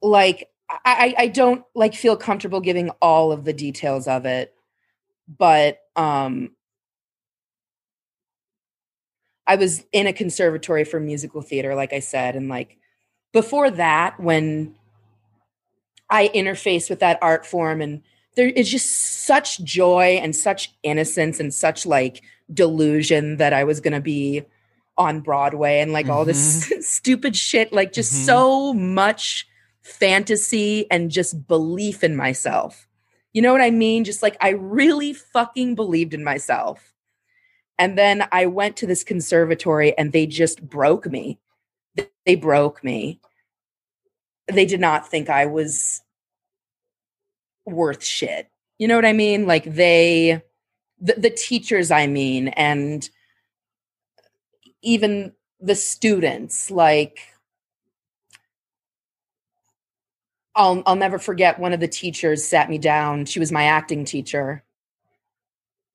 like 0.05 0.49
I, 0.85 1.15
I 1.17 1.29
don't 1.29 1.65
like 1.75 1.95
feel 1.95 2.17
comfortable 2.17 2.61
giving 2.61 2.91
all 3.03 3.33
of 3.33 3.45
the 3.45 3.53
details 3.53 4.07
of 4.07 4.27
it, 4.27 4.55
but 5.27 5.81
um 5.97 6.51
I 9.47 9.57
was 9.57 9.85
in 9.93 10.07
a 10.07 10.13
conservatory 10.13 10.85
for 10.85 10.99
musical 10.99 11.43
theater, 11.43 11.75
like 11.75 11.93
I 11.93 12.01
said, 12.01 12.35
and 12.35 12.49
like 12.49 12.79
before 13.33 13.71
that, 13.73 14.19
when 14.19 14.75
I 16.09 16.29
interface 16.29 16.89
with 16.89 17.01
that 17.01 17.19
art 17.21 17.45
form 17.45 17.81
and 17.81 18.03
there 18.37 18.49
is 18.49 18.71
just 18.71 19.25
such 19.27 19.63
joy 19.63 20.19
and 20.23 20.35
such 20.35 20.73
innocence 20.83 21.41
and 21.41 21.53
such 21.53 21.87
like 21.87 22.23
delusion 22.53 23.37
that 23.37 23.53
I 23.53 23.65
was 23.65 23.81
gonna 23.81 24.01
be 24.01 24.45
on 24.97 25.21
Broadway 25.21 25.81
and 25.81 25.93
like 25.93 26.07
mm-hmm. 26.07 26.15
all 26.15 26.25
this 26.25 26.69
mm-hmm. 26.69 26.81
stupid 26.81 27.37
shit, 27.37 27.73
like 27.73 27.93
just 27.93 28.13
mm-hmm. 28.13 28.25
so 28.25 28.75
much 28.75 29.47
fantasy 29.85 30.91
and 30.91 31.11
just 31.11 31.47
belief 31.47 32.03
in 32.03 32.17
myself. 32.17 32.89
You 33.33 33.43
know 33.43 33.53
what 33.53 33.61
I 33.61 33.71
mean? 33.71 34.05
Just 34.05 34.23
like 34.23 34.37
I 34.41 34.51
really 34.51 35.13
fucking 35.13 35.75
believed 35.75 36.15
in 36.15 36.25
myself. 36.25 36.95
And 37.79 37.99
then 37.99 38.27
I 38.33 38.47
went 38.47 38.77
to 38.79 38.87
this 38.87 39.05
conservatory 39.05 39.97
and 39.99 40.13
they 40.13 40.27
just 40.27 40.63
broke 40.63 41.11
me. 41.11 41.39
They 42.25 42.35
broke 42.37 42.83
me. 42.83 43.21
They 44.51 44.65
did 44.65 44.81
not 44.81 45.09
think 45.09 45.29
I 45.29 45.47
was 45.47 46.01
worth 47.67 48.05
shit. 48.05 48.49
You 48.79 48.89
know 48.89 48.97
what 48.97 49.05
I 49.05 49.13
mean? 49.13 49.47
Like 49.47 49.65
they, 49.65 50.43
the, 51.01 51.15
the 51.15 51.31
teachers, 51.31 51.91
I 51.91 52.07
mean, 52.07 52.49
and 52.49 53.09
even 54.83 55.33
the 55.61 55.75
students, 55.75 56.71
like, 56.71 57.21
I'll 60.57 60.83
I'll 60.87 60.97
never 60.97 61.19
forget 61.19 61.59
one 61.59 61.73
of 61.73 61.81
the 61.81 61.89
teachers 61.89 62.45
sat 62.45 62.71
me 62.71 62.79
down. 62.79 63.25
She 63.25 63.41
was 63.41 63.51
my 63.51 63.65
acting 63.65 64.05
teacher. 64.05 64.63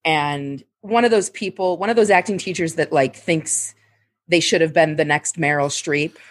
And 0.05 0.63
one 0.81 1.05
of 1.05 1.11
those 1.11 1.29
people, 1.29 1.77
one 1.77 1.89
of 1.89 1.95
those 1.95 2.09
acting 2.09 2.37
teachers 2.37 2.75
that 2.75 2.91
like 2.91 3.15
thinks 3.15 3.75
they 4.27 4.39
should 4.39 4.61
have 4.61 4.73
been 4.73 4.95
the 4.95 5.05
next 5.05 5.37
Meryl 5.37 5.69
Streep. 5.69 6.15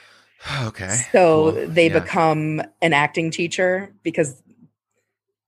Okay. 0.62 0.94
So 1.10 1.50
cool. 1.50 1.66
they 1.66 1.88
yeah. 1.88 1.98
become 1.98 2.62
an 2.80 2.92
acting 2.92 3.32
teacher 3.32 3.92
because 4.04 4.40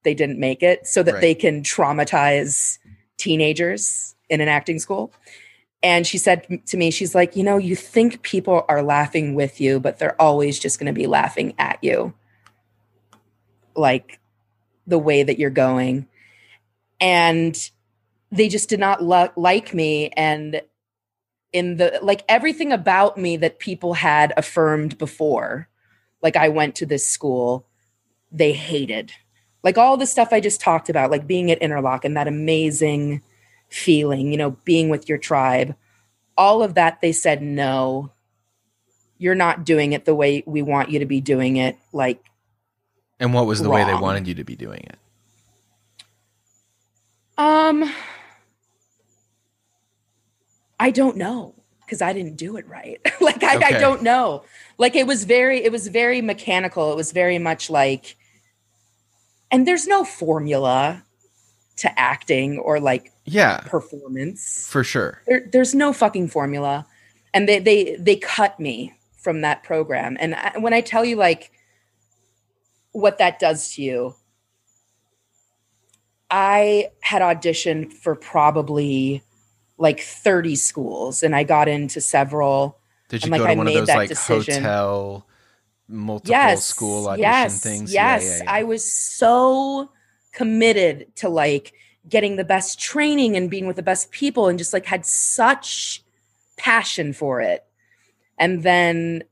they 0.03 0.15
didn't 0.15 0.41
make 0.41 0.65
it 0.65 0.85
so 0.85 1.05
that 1.05 1.15
right. 1.15 1.21
they 1.21 1.33
can 1.33 1.63
traumatize 1.63 2.79
teenagers 3.17 4.17
in 4.29 4.41
an 4.41 4.49
acting 4.49 4.81
school. 4.81 5.13
And 5.81 6.05
she 6.05 6.19
said 6.19 6.45
to 6.67 6.77
me, 6.77 6.91
she's 6.91 7.15
like, 7.15 7.37
you 7.37 7.45
know, 7.45 7.57
you 7.57 7.77
think 7.77 8.23
people 8.23 8.65
are 8.69 8.83
laughing 8.83 9.37
with 9.37 9.61
you, 9.61 9.79
but 9.79 10.01
they're 10.01 10.21
always 10.21 10.59
just 10.59 10.81
going 10.81 10.93
to 10.93 10.99
be 10.99 11.07
laughing 11.07 11.55
at 11.57 11.79
you 11.83 12.13
like 13.75 14.19
the 14.87 14.99
way 14.99 15.23
that 15.23 15.39
you're 15.39 15.51
going. 15.51 16.07
And 17.01 17.57
they 18.31 18.49
just 18.49 18.69
did 18.69 18.81
not 18.81 19.03
lo- 19.03 19.33
like 19.37 19.75
me. 19.75 20.09
And 20.11 20.63
in 21.53 21.77
the 21.77 21.99
like 22.03 22.25
everything 22.29 22.73
about 22.73 23.19
me 23.19 23.37
that 23.39 23.59
people 23.59 23.95
had 23.95 24.33
affirmed 24.37 24.99
before, 24.99 25.69
like 26.23 26.37
I 26.37 26.49
went 26.49 26.77
to 26.77 26.87
this 26.87 27.09
school, 27.09 27.67
they 28.31 28.53
hated. 28.53 29.13
Like 29.63 29.77
all 29.77 29.97
the 29.97 30.07
stuff 30.07 30.33
I 30.33 30.41
just 30.41 30.61
talked 30.61 30.89
about, 30.89 31.11
like 31.11 31.27
being 31.27 31.51
at 31.51 31.61
Interlochen 31.61 32.05
and 32.05 32.17
that 32.17 32.29
amazing 32.29 33.23
feeling, 33.69 34.31
you 34.31 34.39
know, 34.39 34.53
being 34.65 34.89
with 34.89 35.09
your 35.09 35.19
tribe, 35.19 35.77
all 36.37 36.63
of 36.63 36.75
that, 36.75 37.01
they 37.01 37.13
said, 37.13 37.43
no, 37.43 38.11
you're 39.19 39.35
not 39.35 39.65
doing 39.65 39.93
it 39.93 40.07
the 40.07 40.15
way 40.15 40.43
we 40.47 40.63
want 40.63 40.91
you 40.91 41.01
to 41.01 41.07
be 41.07 41.21
doing 41.21 41.57
it. 41.57 41.77
Like, 41.93 42.25
and 43.21 43.35
what 43.35 43.47
was 43.47 43.61
the 43.63 43.69
wrong. 43.69 43.75
way 43.75 43.85
they 43.85 43.95
wanted 43.95 44.27
you 44.27 44.35
to 44.35 44.45
be 44.45 44.57
doing 44.57 44.81
it? 44.81 44.99
Um, 47.39 47.91
I 50.81 50.91
don't 50.91 51.17
know 51.17 51.55
because 51.81 52.03
I 52.03 52.13
didn't 52.13 52.37
do 52.37 52.57
it 52.57 52.67
right. 52.67 53.01
like 53.21 53.43
I, 53.45 53.57
okay. 53.57 53.77
I 53.77 53.79
don't 53.79 54.03
know. 54.03 54.45
Like 54.79 54.97
it 54.97 55.07
was 55.07 55.25
very, 55.25 55.63
it 55.63 55.71
was 55.71 55.89
very 55.89 56.23
mechanical. 56.23 56.93
It 56.93 56.97
was 56.97 57.13
very 57.13 57.39
much 57.39 57.71
like, 57.71 58.17
and 59.51 59.67
there's 59.67 59.87
no 59.87 60.05
formula 60.05 61.05
to 61.77 61.99
acting 61.99 62.59
or 62.59 62.79
like 62.79 63.11
yeah 63.25 63.61
performance 63.61 64.67
for 64.69 64.85
sure. 64.85 65.23
There, 65.27 65.49
there's 65.51 65.75
no 65.75 65.93
fucking 65.93 66.29
formula, 66.29 66.87
and 67.33 67.49
they 67.49 67.59
they 67.59 67.97
they 67.97 68.17
cut 68.17 68.61
me 68.61 68.95
from 69.17 69.41
that 69.41 69.63
program. 69.63 70.17
And 70.21 70.35
I, 70.35 70.59
when 70.59 70.73
I 70.73 70.81
tell 70.81 71.05
you 71.05 71.17
like 71.17 71.53
what 72.93 73.19
that 73.19 73.39
does 73.39 73.75
to 73.75 73.83
you. 73.83 74.15
I 76.31 76.91
had 77.01 77.23
auditioned 77.23 77.93
for 77.93 78.15
probably 78.15 79.23
like 79.79 80.01
30 80.01 80.57
schools 80.57 81.23
and 81.23 81.35
I 81.35 81.43
got 81.43 81.69
into 81.69 82.01
several. 82.01 82.79
Did 83.09 83.25
you 83.25 83.31
go 83.31 83.39
to 83.39 83.45
I 83.45 83.55
one 83.55 83.67
of 83.67 83.75
those 83.75 83.89
like 83.89 84.09
decision. 84.09 84.63
hotel 84.63 85.27
multiple 85.89 86.31
yes, 86.31 86.65
school 86.65 87.09
audition 87.09 87.23
yes, 87.23 87.63
things? 87.63 87.93
Yes. 87.93 88.23
Yeah, 88.25 88.31
yeah, 88.31 88.43
yeah. 88.45 88.53
I 88.53 88.63
was 88.63 88.91
so 88.91 89.91
committed 90.33 91.15
to 91.17 91.29
like 91.29 91.73
getting 92.09 92.37
the 92.37 92.45
best 92.45 92.79
training 92.79 93.37
and 93.37 93.51
being 93.51 93.67
with 93.67 93.77
the 93.77 93.83
best 93.83 94.11
people 94.11 94.49
and 94.49 94.59
just 94.59 94.73
like 94.73 94.87
had 94.87 95.05
such 95.05 96.03
passion 96.57 97.13
for 97.13 97.41
it. 97.41 97.65
And 98.39 98.63
then 98.63 99.25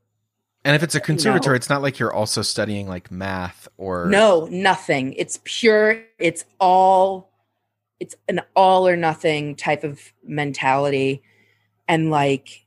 and 0.65 0.75
if 0.75 0.83
it's 0.83 0.95
a 0.95 0.99
conservatory, 0.99 1.55
it's 1.55 1.69
not 1.69 1.81
like 1.81 1.99
you're 1.99 2.13
also 2.13 2.41
studying 2.41 2.87
like 2.87 3.11
math 3.11 3.67
or 3.77 4.07
No, 4.07 4.47
nothing. 4.51 5.13
It's 5.13 5.39
pure, 5.43 6.03
it's 6.17 6.45
all 6.59 7.29
it's 7.99 8.15
an 8.27 8.41
all 8.55 8.87
or 8.87 8.95
nothing 8.95 9.55
type 9.55 9.83
of 9.83 10.01
mentality. 10.23 11.21
And 11.87 12.11
like 12.11 12.65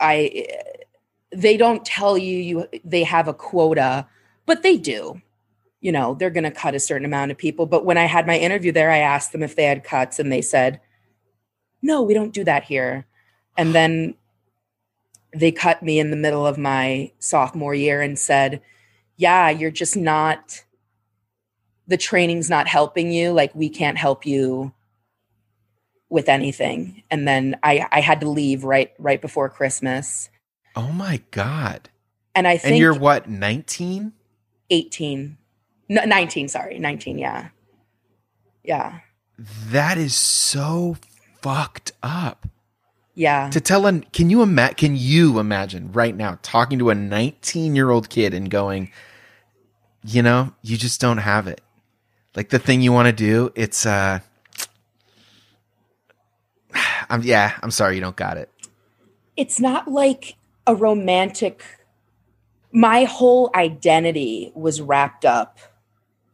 I 0.00 0.46
they 1.32 1.56
don't 1.56 1.84
tell 1.84 2.18
you 2.18 2.38
you 2.38 2.68
they 2.84 3.04
have 3.04 3.28
a 3.28 3.34
quota, 3.34 4.06
but 4.44 4.62
they 4.62 4.76
do. 4.76 5.20
You 5.80 5.92
know, 5.92 6.14
they're 6.14 6.30
going 6.30 6.44
to 6.44 6.50
cut 6.50 6.74
a 6.74 6.80
certain 6.80 7.04
amount 7.04 7.30
of 7.30 7.38
people, 7.38 7.66
but 7.66 7.84
when 7.84 7.98
I 7.98 8.06
had 8.06 8.26
my 8.26 8.36
interview 8.36 8.72
there, 8.72 8.90
I 8.90 8.98
asked 8.98 9.30
them 9.30 9.42
if 9.42 9.54
they 9.54 9.64
had 9.64 9.84
cuts 9.84 10.18
and 10.18 10.32
they 10.32 10.42
said, 10.42 10.80
"No, 11.80 12.02
we 12.02 12.14
don't 12.14 12.32
do 12.32 12.42
that 12.44 12.64
here." 12.64 13.06
And 13.56 13.74
then 13.74 14.14
they 15.36 15.52
cut 15.52 15.82
me 15.82 15.98
in 15.98 16.10
the 16.10 16.16
middle 16.16 16.46
of 16.46 16.58
my 16.58 17.12
sophomore 17.18 17.74
year 17.74 18.00
and 18.00 18.18
said, 18.18 18.62
Yeah, 19.16 19.50
you're 19.50 19.70
just 19.70 19.96
not, 19.96 20.64
the 21.86 21.96
training's 21.96 22.50
not 22.50 22.68
helping 22.68 23.12
you. 23.12 23.32
Like, 23.32 23.54
we 23.54 23.68
can't 23.68 23.98
help 23.98 24.26
you 24.26 24.72
with 26.08 26.28
anything. 26.28 27.02
And 27.10 27.26
then 27.26 27.58
I, 27.62 27.86
I 27.90 28.00
had 28.00 28.20
to 28.20 28.28
leave 28.28 28.64
right, 28.64 28.92
right 28.98 29.20
before 29.20 29.48
Christmas. 29.48 30.30
Oh 30.74 30.92
my 30.92 31.20
God. 31.30 31.88
And 32.34 32.46
I 32.46 32.56
think. 32.56 32.72
And 32.72 32.78
you're 32.78 32.94
what, 32.94 33.28
19? 33.28 34.12
18. 34.70 35.38
No, 35.88 36.04
19, 36.04 36.48
sorry. 36.48 36.78
19, 36.78 37.18
yeah. 37.18 37.48
Yeah. 38.62 39.00
That 39.38 39.98
is 39.98 40.14
so 40.14 40.96
fucked 41.40 41.92
up. 42.02 42.46
Yeah. 43.16 43.48
To 43.50 43.60
tell 43.60 43.86
an 43.86 44.02
can 44.12 44.28
you 44.30 44.42
imagine 44.42 44.76
can 44.76 44.94
you 44.94 45.38
imagine 45.38 45.90
right 45.90 46.14
now 46.14 46.38
talking 46.42 46.78
to 46.78 46.90
a 46.90 46.94
19-year-old 46.94 48.10
kid 48.10 48.34
and 48.34 48.50
going, 48.50 48.92
you 50.04 50.22
know, 50.22 50.52
you 50.62 50.76
just 50.76 51.00
don't 51.00 51.18
have 51.18 51.48
it. 51.48 51.62
Like 52.36 52.50
the 52.50 52.58
thing 52.58 52.82
you 52.82 52.92
want 52.92 53.06
to 53.06 53.12
do, 53.12 53.50
it's 53.54 53.86
uh 53.86 54.20
I'm 57.08 57.22
yeah, 57.22 57.58
I'm 57.62 57.70
sorry 57.70 57.94
you 57.94 58.02
don't 58.02 58.16
got 58.16 58.36
it. 58.36 58.50
It's 59.34 59.58
not 59.58 59.88
like 59.90 60.36
a 60.66 60.74
romantic 60.74 61.64
my 62.70 63.04
whole 63.04 63.50
identity 63.54 64.52
was 64.54 64.82
wrapped 64.82 65.24
up 65.24 65.58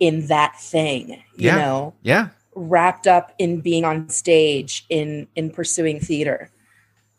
in 0.00 0.26
that 0.26 0.58
thing, 0.58 1.10
you 1.36 1.46
yeah. 1.46 1.56
know? 1.58 1.94
Yeah. 2.02 2.30
Wrapped 2.56 3.06
up 3.06 3.32
in 3.38 3.60
being 3.60 3.84
on 3.84 4.08
stage, 4.08 4.84
in 4.88 5.28
in 5.36 5.50
pursuing 5.50 6.00
theater 6.00 6.50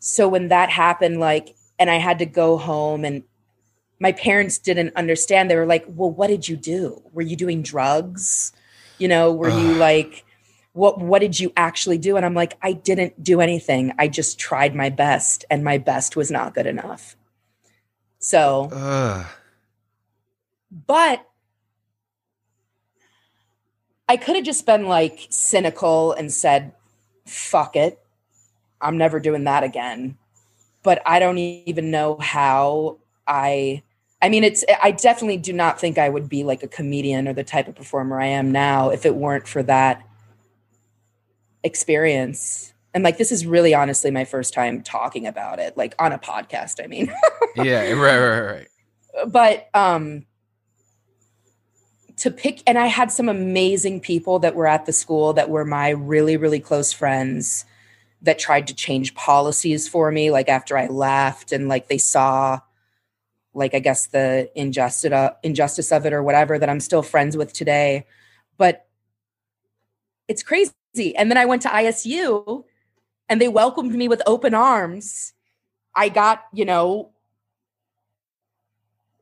so 0.04 0.28
when 0.28 0.48
that 0.48 0.68
happened 0.68 1.18
like 1.18 1.56
and 1.78 1.90
i 1.90 1.96
had 1.96 2.18
to 2.18 2.26
go 2.26 2.58
home 2.58 3.04
and 3.04 3.22
my 4.00 4.12
parents 4.12 4.58
didn't 4.58 4.94
understand. 4.96 5.50
They 5.50 5.56
were 5.56 5.66
like 5.66 5.84
well 5.88 6.10
what 6.10 6.28
did 6.28 6.48
you 6.48 6.56
do? 6.56 7.02
Were 7.12 7.22
you 7.22 7.36
doing 7.36 7.62
drugs? 7.62 8.52
You 8.98 9.08
know 9.08 9.32
were 9.32 9.48
you 9.48 9.74
like 9.74 10.24
what 10.72 11.00
what 11.00 11.20
did 11.20 11.40
you 11.40 11.52
actually 11.56 11.98
do? 11.98 12.16
And 12.16 12.26
i'm 12.26 12.34
like 12.34 12.58
i 12.60 12.72
didn't 12.72 13.22
do 13.22 13.40
anything. 13.40 13.92
I 13.98 14.08
just 14.08 14.38
tried 14.38 14.74
my 14.74 14.90
best 14.90 15.46
and 15.50 15.64
my 15.64 15.78
best 15.78 16.16
was 16.16 16.30
not 16.30 16.54
good 16.54 16.66
enough. 16.66 17.16
So 18.18 18.68
Ugh. 18.72 19.26
but 20.86 21.26
i 24.08 24.18
could 24.18 24.36
have 24.36 24.44
just 24.44 24.66
been 24.66 24.86
like 24.86 25.26
cynical 25.30 26.12
and 26.12 26.30
said 26.30 26.72
fuck 27.24 27.74
it 27.74 28.03
I'm 28.84 28.98
never 28.98 29.18
doing 29.18 29.44
that 29.44 29.64
again. 29.64 30.16
but 30.84 31.02
I 31.06 31.18
don't 31.18 31.38
even 31.38 31.90
know 31.90 32.18
how 32.20 32.98
I 33.26 33.82
I 34.22 34.28
mean 34.28 34.44
it's 34.44 34.64
I 34.82 34.92
definitely 34.92 35.38
do 35.38 35.52
not 35.52 35.80
think 35.80 35.98
I 35.98 36.08
would 36.08 36.28
be 36.28 36.44
like 36.44 36.62
a 36.62 36.68
comedian 36.68 37.26
or 37.26 37.32
the 37.32 37.42
type 37.42 37.66
of 37.66 37.74
performer 37.74 38.20
I 38.20 38.26
am 38.26 38.52
now 38.52 38.90
if 38.90 39.04
it 39.06 39.16
weren't 39.16 39.48
for 39.48 39.62
that 39.64 40.06
experience. 41.64 42.72
And 42.92 43.02
like 43.02 43.16
this 43.18 43.32
is 43.32 43.44
really 43.46 43.74
honestly 43.74 44.10
my 44.10 44.24
first 44.24 44.54
time 44.54 44.82
talking 44.82 45.26
about 45.26 45.58
it 45.58 45.76
like 45.76 45.94
on 45.98 46.12
a 46.12 46.18
podcast, 46.18 46.84
I 46.84 46.86
mean. 46.86 47.12
yeah, 47.56 47.90
right 47.92 48.18
right 48.18 48.40
right. 48.40 48.68
But 49.26 49.68
um 49.74 50.26
to 52.18 52.30
pick 52.30 52.62
and 52.66 52.78
I 52.78 52.86
had 52.86 53.10
some 53.10 53.28
amazing 53.28 54.00
people 54.00 54.38
that 54.40 54.54
were 54.54 54.66
at 54.68 54.84
the 54.86 54.92
school 54.92 55.32
that 55.32 55.48
were 55.48 55.64
my 55.64 55.88
really 55.88 56.36
really 56.36 56.60
close 56.60 56.92
friends 56.92 57.64
that 58.24 58.38
tried 58.38 58.66
to 58.66 58.74
change 58.74 59.14
policies 59.14 59.86
for 59.86 60.10
me 60.10 60.30
like 60.30 60.48
after 60.48 60.76
I 60.76 60.86
left 60.86 61.52
and 61.52 61.68
like 61.68 61.88
they 61.88 61.98
saw 61.98 62.60
like 63.52 63.74
I 63.74 63.78
guess 63.78 64.06
the 64.06 64.50
injustice 64.54 65.12
uh, 65.12 65.34
injustice 65.42 65.92
of 65.92 66.06
it 66.06 66.12
or 66.12 66.22
whatever 66.22 66.58
that 66.58 66.68
I'm 66.68 66.80
still 66.80 67.02
friends 67.02 67.36
with 67.36 67.52
today. 67.52 68.06
But 68.58 68.86
it's 70.26 70.42
crazy. 70.42 70.72
And 71.16 71.30
then 71.30 71.38
I 71.38 71.44
went 71.44 71.62
to 71.62 71.68
ISU 71.68 72.64
and 73.28 73.40
they 73.40 73.48
welcomed 73.48 73.94
me 73.94 74.08
with 74.08 74.22
open 74.26 74.54
arms. 74.54 75.34
I 75.94 76.08
got 76.08 76.44
you 76.52 76.64
know 76.64 77.10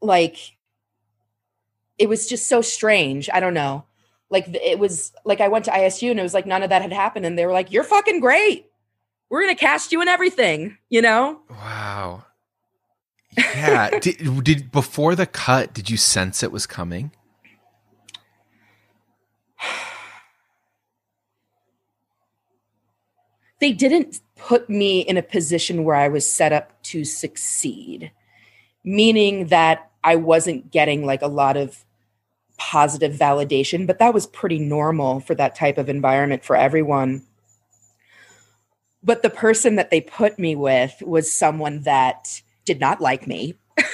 like 0.01 0.39
it 1.99 2.09
was 2.09 2.27
just 2.27 2.49
so 2.49 2.63
strange. 2.63 3.29
I 3.33 3.41
don't 3.41 3.55
know. 3.55 3.85
Like 4.31 4.47
it 4.49 4.79
was 4.79 5.13
like 5.25 5.41
I 5.41 5.49
went 5.49 5.67
to 5.67 5.73
ISU 5.73 6.11
and 6.11 6.19
it 6.19 6.23
was 6.23 6.35
like 6.35 6.47
none 6.47 6.63
of 6.63 6.71
that 6.71 6.83
had 6.83 6.93
happened 6.93 7.27
and 7.27 7.39
they 7.39 7.45
were 7.45 7.53
like 7.53 7.71
you're 7.71 7.85
fucking 7.85 8.21
great 8.21 8.72
we're 9.33 9.41
gonna 9.41 9.55
cast 9.55 9.93
you 9.93 10.03
in 10.03 10.09
everything 10.09 10.77
you 10.91 11.01
know? 11.01 11.41
Wow. 11.51 12.25
Yeah. 13.37 13.99
Did, 13.99 14.45
did 14.45 14.71
before 14.71 15.15
the 15.15 15.25
cut 15.25 15.73
did 15.73 15.89
you 15.89 15.97
sense 15.97 16.43
it 16.43 16.53
was 16.53 16.67
coming? 16.67 17.11
They 23.61 23.71
didn't 23.71 24.19
put 24.35 24.69
me 24.69 25.03
in 25.03 25.17
a 25.17 25.23
position 25.23 25.85
where 25.85 25.95
i 25.95 26.09
was 26.09 26.29
set 26.29 26.53
up 26.53 26.83
to 26.83 27.05
succeed 27.05 28.11
meaning 28.83 29.47
that 29.47 29.91
i 30.03 30.17
wasn't 30.17 30.71
getting 30.73 31.07
like 31.07 31.23
a 31.23 31.29
lot 31.29 31.57
of 31.57 31.85
positive 32.59 33.13
validation 33.13 33.87
but 33.87 34.01
that 34.01 34.13
was 34.13 34.27
pretty 34.27 34.59
normal 34.59 35.21
for 35.21 35.37
that 35.37 35.55
type 35.55 35.79
of 35.79 35.89
environment 35.89 36.45
for 36.45 36.57
everyone 36.57 37.23
but 39.03 39.23
the 39.23 39.31
person 39.31 39.77
that 39.77 39.91
they 39.91 40.01
put 40.01 40.39
me 40.39 40.55
with 40.57 41.03
was 41.03 41.33
someone 41.33 41.83
that 41.83 42.41
did 42.65 42.79
not 42.81 43.01
like 43.01 43.27
me 43.27 43.55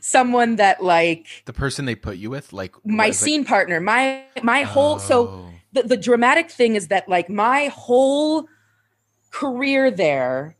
someone 0.00 0.56
that 0.56 0.82
like 0.82 1.26
the 1.44 1.52
person 1.52 1.84
they 1.84 1.94
put 1.94 2.16
you 2.16 2.30
with 2.30 2.52
like 2.52 2.74
my 2.84 3.10
scene 3.10 3.40
like- 3.42 3.48
partner 3.48 3.80
my 3.80 4.24
my 4.42 4.62
whole 4.62 4.94
Oh. 4.94 4.98
so 4.98 5.50
the, 5.72 5.82
the 5.82 5.96
dramatic 5.96 6.50
thing 6.50 6.76
is 6.76 6.88
that 6.88 7.08
like 7.08 7.28
my 7.28 7.66
whole 7.66 8.48
career 9.30 9.90
there 9.90 10.56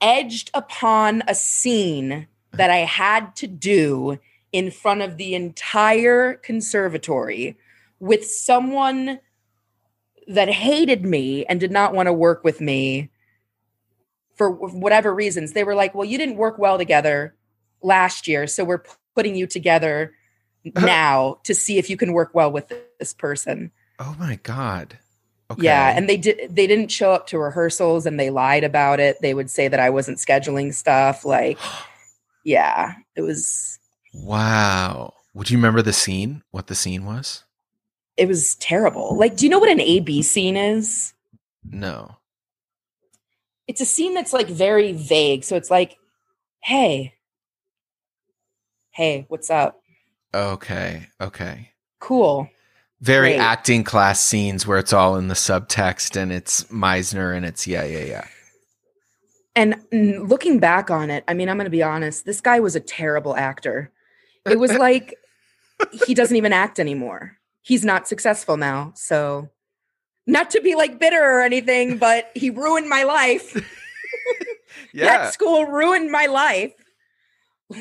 edged 0.00 0.50
upon 0.54 1.22
a 1.28 1.34
scene 1.34 2.26
that 2.52 2.70
i 2.70 2.78
had 2.78 3.34
to 3.36 3.46
do 3.46 4.18
in 4.52 4.70
front 4.70 5.02
of 5.02 5.16
the 5.18 5.34
entire 5.34 6.34
conservatory 6.34 7.56
with 8.00 8.24
someone 8.26 9.18
that 10.28 10.48
hated 10.48 11.04
me 11.04 11.44
and 11.46 11.58
did 11.58 11.72
not 11.72 11.94
want 11.94 12.06
to 12.06 12.12
work 12.12 12.44
with 12.44 12.60
me 12.60 13.10
for 14.36 14.50
whatever 14.50 15.12
reasons. 15.12 15.52
They 15.52 15.64
were 15.64 15.74
like, 15.74 15.94
"Well, 15.94 16.04
you 16.04 16.18
didn't 16.18 16.36
work 16.36 16.58
well 16.58 16.78
together 16.78 17.34
last 17.82 18.28
year, 18.28 18.46
so 18.46 18.64
we're 18.64 18.84
putting 19.14 19.34
you 19.34 19.46
together 19.46 20.14
now 20.64 21.38
to 21.44 21.54
see 21.54 21.78
if 21.78 21.90
you 21.90 21.96
can 21.96 22.12
work 22.12 22.30
well 22.34 22.52
with 22.52 22.72
this 22.98 23.12
person." 23.12 23.72
oh 24.00 24.14
my 24.18 24.38
god 24.42 24.98
okay 25.50 25.62
Yeah, 25.62 25.92
and 25.96 26.08
they 26.08 26.16
did 26.16 26.54
they 26.54 26.66
didn't 26.66 26.90
show 26.92 27.12
up 27.12 27.26
to 27.28 27.38
rehearsals 27.38 28.06
and 28.06 28.18
they 28.18 28.30
lied 28.30 28.64
about 28.64 29.00
it. 29.00 29.20
They 29.20 29.34
would 29.34 29.50
say 29.50 29.68
that 29.68 29.80
I 29.80 29.90
wasn't 29.90 30.18
scheduling 30.18 30.72
stuff 30.72 31.24
like 31.24 31.58
yeah, 32.44 32.94
it 33.16 33.22
was 33.22 33.78
wow 34.14 35.14
would 35.34 35.50
you 35.50 35.58
remember 35.58 35.82
the 35.82 35.92
scene 35.92 36.42
what 36.50 36.66
the 36.66 36.74
scene 36.74 37.04
was 37.04 37.44
it 38.18 38.28
was 38.28 38.56
terrible. 38.56 39.16
Like 39.16 39.36
do 39.36 39.46
you 39.46 39.50
know 39.50 39.58
what 39.58 39.70
an 39.70 39.80
AB 39.80 40.22
scene 40.22 40.56
is? 40.56 41.14
no 41.70 42.14
it's 43.66 43.80
a 43.82 43.84
scene 43.84 44.14
that's 44.14 44.32
like 44.32 44.48
very 44.48 44.92
vague. 44.92 45.44
So 45.44 45.54
it's 45.54 45.70
like, 45.70 45.98
hey, 46.62 47.14
hey, 48.90 49.26
what's 49.28 49.50
up? 49.50 49.80
okay 50.34 51.08
okay 51.20 51.70
Cool. 52.00 52.48
very 53.00 53.30
Great. 53.30 53.38
acting 53.40 53.82
class 53.84 54.22
scenes 54.22 54.66
where 54.66 54.78
it's 54.78 54.92
all 54.92 55.16
in 55.16 55.28
the 55.28 55.34
subtext 55.34 56.16
and 56.16 56.30
it's 56.32 56.64
Meisner 56.64 57.34
and 57.36 57.46
it's 57.46 57.66
yeah 57.66 57.84
yeah 57.84 58.04
yeah 58.04 58.26
And 59.56 59.74
mm, 59.92 60.28
looking 60.28 60.58
back 60.60 60.90
on 60.90 61.10
it, 61.10 61.24
I 61.26 61.34
mean, 61.34 61.48
I'm 61.48 61.56
going 61.56 61.64
to 61.64 61.70
be 61.70 61.82
honest, 61.82 62.26
this 62.26 62.40
guy 62.40 62.60
was 62.60 62.76
a 62.76 62.80
terrible 62.80 63.34
actor. 63.36 63.90
It 64.48 64.58
was 64.58 64.72
like 64.86 65.14
he 66.06 66.14
doesn't 66.14 66.36
even 66.36 66.52
act 66.52 66.78
anymore. 66.78 67.37
He's 67.68 67.84
not 67.84 68.08
successful 68.08 68.56
now. 68.56 68.92
So, 68.96 69.50
not 70.26 70.48
to 70.52 70.62
be 70.62 70.74
like 70.74 70.98
bitter 70.98 71.22
or 71.22 71.42
anything, 71.42 71.98
but 72.06 72.30
he 72.34 72.48
ruined 72.48 72.88
my 72.88 73.02
life. 73.02 73.54
yeah. 74.94 75.04
That 75.04 75.34
school 75.34 75.66
ruined 75.66 76.10
my 76.10 76.24
life. 76.26 76.72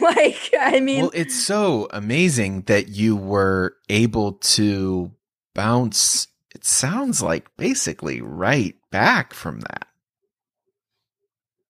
Like, 0.02 0.54
I 0.60 0.82
mean, 0.82 1.04
well, 1.04 1.12
it's 1.14 1.42
so 1.42 1.88
amazing 1.92 2.64
that 2.64 2.90
you 2.90 3.16
were 3.16 3.78
able 3.88 4.34
to 4.34 5.14
bounce. 5.56 6.28
It 6.54 6.66
sounds 6.66 7.22
like 7.22 7.48
basically 7.56 8.20
right 8.20 8.76
back 8.92 9.34
from 9.34 9.62
that. 9.62 9.88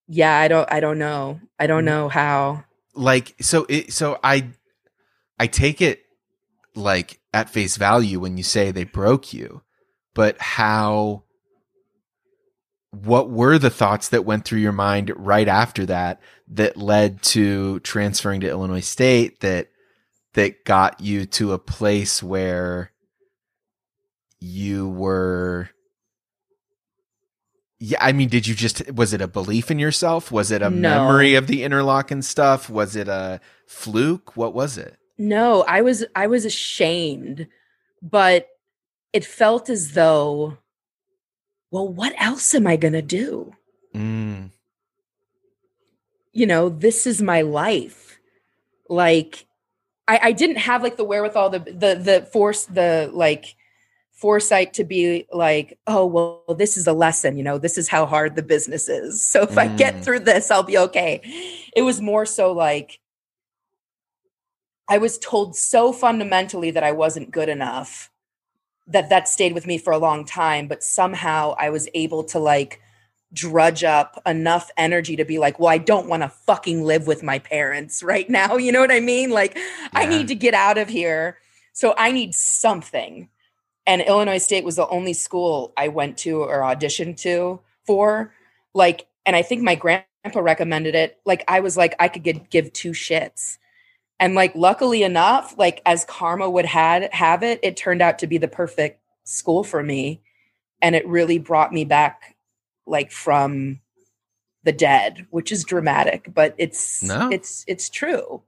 yeah, 0.08 0.36
I 0.36 0.48
don't, 0.48 0.72
I 0.72 0.80
don't 0.80 0.98
know. 0.98 1.40
I 1.60 1.68
don't 1.68 1.82
mm. 1.82 1.86
know 1.86 2.08
how. 2.08 2.64
Like 2.94 3.36
so, 3.40 3.64
it 3.68 3.92
so 3.92 4.18
I, 4.24 4.48
I 5.38 5.46
take 5.46 5.80
it 5.80 6.02
like 6.74 7.17
at 7.32 7.50
face 7.50 7.76
value 7.76 8.20
when 8.20 8.36
you 8.36 8.42
say 8.42 8.70
they 8.70 8.84
broke 8.84 9.32
you, 9.32 9.62
but 10.14 10.40
how? 10.40 11.24
What 12.90 13.28
were 13.28 13.58
the 13.58 13.68
thoughts 13.70 14.08
that 14.08 14.24
went 14.24 14.46
through 14.46 14.60
your 14.60 14.72
mind 14.72 15.12
right 15.14 15.46
after 15.46 15.84
that 15.86 16.20
that 16.48 16.78
led 16.78 17.22
to 17.22 17.80
transferring 17.80 18.40
to 18.40 18.48
Illinois 18.48 18.80
State 18.80 19.40
that 19.40 19.68
that 20.32 20.64
got 20.64 20.98
you 21.00 21.26
to 21.26 21.52
a 21.52 21.58
place 21.58 22.22
where 22.22 22.92
you 24.40 24.88
were 24.88 25.68
yeah 27.80 27.98
i 28.00 28.12
mean 28.12 28.28
did 28.28 28.46
you 28.46 28.54
just 28.54 28.90
was 28.92 29.12
it 29.12 29.20
a 29.20 29.26
belief 29.28 29.70
in 29.70 29.78
yourself 29.80 30.30
was 30.30 30.50
it 30.52 30.62
a 30.62 30.70
No. 30.70 31.06
memory 31.06 31.34
of 31.34 31.46
the 31.48 31.62
Interlochen 31.62 32.22
stuff 32.22 32.70
was 32.70 32.94
it 32.94 33.08
a 33.08 33.40
fluke 33.66 34.36
what 34.36 34.54
was 34.54 34.78
it 34.78 34.96
No, 35.18 35.62
I 35.66 35.80
was 35.82 36.04
I 36.14 36.26
was 36.28 36.44
ashamed, 36.44 37.48
but 38.02 38.48
it 39.12 39.24
felt 39.24 39.68
as 39.68 39.92
though, 39.92 40.58
well, 41.70 41.88
what 41.88 42.14
else 42.18 42.54
am 42.54 42.66
I 42.66 42.76
gonna 42.76 43.02
do? 43.02 43.54
mm, 43.94 44.50
You 46.32 46.46
know, 46.46 46.68
this 46.68 47.06
is 47.06 47.20
my 47.22 47.42
life. 47.42 48.18
Like, 48.88 49.46
I, 50.08 50.20
I 50.24 50.32
didn't 50.32 50.58
have 50.58 50.82
like 50.82 50.96
the 50.96 51.04
wherewithal, 51.04 51.50
the 51.50 51.58
the 51.60 51.94
the 52.02 52.28
force, 52.32 52.66
the 52.66 53.10
like 53.12 53.56
foresight 54.12 54.74
to 54.74 54.84
be 54.84 55.26
like, 55.32 55.78
oh 55.86 56.06
well, 56.06 56.56
this 56.58 56.76
is 56.76 56.86
a 56.86 56.92
lesson. 56.92 57.36
You 57.36 57.44
know, 57.44 57.58
this 57.58 57.78
is 57.78 57.88
how 57.88 58.06
hard 58.06 58.36
the 58.36 58.42
business 58.42 58.88
is. 58.88 59.26
So 59.26 59.42
if 59.42 59.58
I 59.58 59.68
get 59.68 59.96
Mm. 59.96 60.04
through 60.04 60.20
this, 60.20 60.50
I'll 60.50 60.62
be 60.62 60.78
okay. 60.78 61.20
It 61.76 61.82
was 61.82 62.00
more 62.00 62.26
so 62.26 62.52
like 62.52 63.00
I 64.88 64.98
was 64.98 65.18
told 65.18 65.54
so 65.54 65.92
fundamentally 65.92 66.70
that 66.70 66.82
I 66.82 66.92
wasn't 66.92 67.30
good 67.30 67.48
enough 67.48 68.10
that 68.86 69.10
that 69.10 69.28
stayed 69.28 69.52
with 69.52 69.66
me 69.66 69.76
for 69.76 69.92
a 69.92 69.98
long 69.98 70.24
time 70.24 70.66
but 70.66 70.82
somehow 70.82 71.54
I 71.58 71.70
was 71.70 71.88
able 71.94 72.24
to 72.24 72.38
like 72.38 72.80
drudge 73.34 73.84
up 73.84 74.22
enough 74.24 74.70
energy 74.78 75.14
to 75.16 75.24
be 75.24 75.38
like 75.38 75.60
well 75.60 75.68
I 75.68 75.76
don't 75.76 76.08
want 76.08 76.22
to 76.22 76.30
fucking 76.30 76.82
live 76.82 77.06
with 77.06 77.22
my 77.22 77.38
parents 77.38 78.02
right 78.02 78.28
now 78.28 78.56
you 78.56 78.72
know 78.72 78.80
what 78.80 78.90
I 78.90 79.00
mean? 79.00 79.30
Like 79.30 79.58
I 79.92 80.06
need 80.06 80.28
to 80.28 80.34
get 80.34 80.54
out 80.54 80.78
of 80.78 80.88
here. 80.88 81.38
So 81.74 81.94
I 81.96 82.10
need 82.10 82.34
something. 82.34 83.28
And 83.86 84.02
Illinois 84.02 84.38
State 84.38 84.64
was 84.64 84.76
the 84.76 84.88
only 84.88 85.12
school 85.12 85.72
I 85.76 85.88
went 85.88 86.18
to 86.18 86.42
or 86.42 86.60
auditioned 86.60 87.18
to 87.22 87.60
for 87.86 88.32
like 88.74 89.06
and 89.26 89.36
I 89.36 89.42
think 89.42 89.62
my 89.62 89.74
grandpa 89.74 90.40
recommended 90.40 90.94
it. 90.94 91.18
Like 91.26 91.44
I 91.46 91.60
was 91.60 91.76
like 91.76 91.94
I 92.00 92.08
could 92.08 92.22
get, 92.22 92.48
give 92.48 92.72
two 92.72 92.92
shits 92.92 93.58
and 94.20 94.34
like 94.34 94.54
luckily 94.54 95.02
enough 95.02 95.54
like 95.58 95.80
as 95.86 96.04
karma 96.04 96.48
would 96.48 96.64
had 96.64 97.12
have 97.12 97.42
it 97.42 97.60
it 97.62 97.76
turned 97.76 98.02
out 98.02 98.18
to 98.18 98.26
be 98.26 98.38
the 98.38 98.48
perfect 98.48 99.00
school 99.24 99.62
for 99.62 99.82
me 99.82 100.20
and 100.80 100.94
it 100.94 101.06
really 101.06 101.38
brought 101.38 101.72
me 101.72 101.84
back 101.84 102.36
like 102.86 103.10
from 103.10 103.80
the 104.64 104.72
dead, 104.72 105.26
which 105.30 105.52
is 105.52 105.64
dramatic, 105.64 106.28
but 106.34 106.54
it's 106.58 107.02
No. 107.02 107.30
it's 107.30 107.64
it's 107.66 107.88
true. 107.88 108.42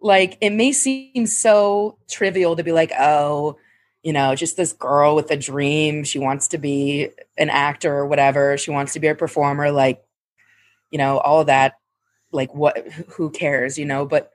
Like 0.00 0.38
it 0.40 0.50
may 0.50 0.72
seem 0.72 1.26
so 1.26 1.98
trivial 2.08 2.56
to 2.56 2.62
be 2.62 2.72
like, 2.72 2.92
oh, 2.98 3.56
you 4.02 4.12
know, 4.12 4.34
just 4.34 4.56
this 4.56 4.72
girl 4.72 5.16
with 5.16 5.30
a 5.30 5.36
dream. 5.36 6.04
She 6.04 6.18
wants 6.18 6.48
to 6.48 6.58
be 6.58 7.08
an 7.36 7.50
actor 7.50 7.92
or 7.92 8.06
whatever. 8.06 8.56
She 8.56 8.70
wants 8.70 8.92
to 8.92 9.00
be 9.00 9.08
a 9.08 9.14
performer. 9.14 9.72
Like, 9.72 10.04
you 10.90 10.98
know, 10.98 11.18
all 11.18 11.40
of 11.40 11.48
that. 11.48 11.74
Like, 12.30 12.54
what? 12.54 12.78
Who 13.16 13.30
cares? 13.30 13.78
You 13.78 13.86
know, 13.86 14.06
but 14.06 14.30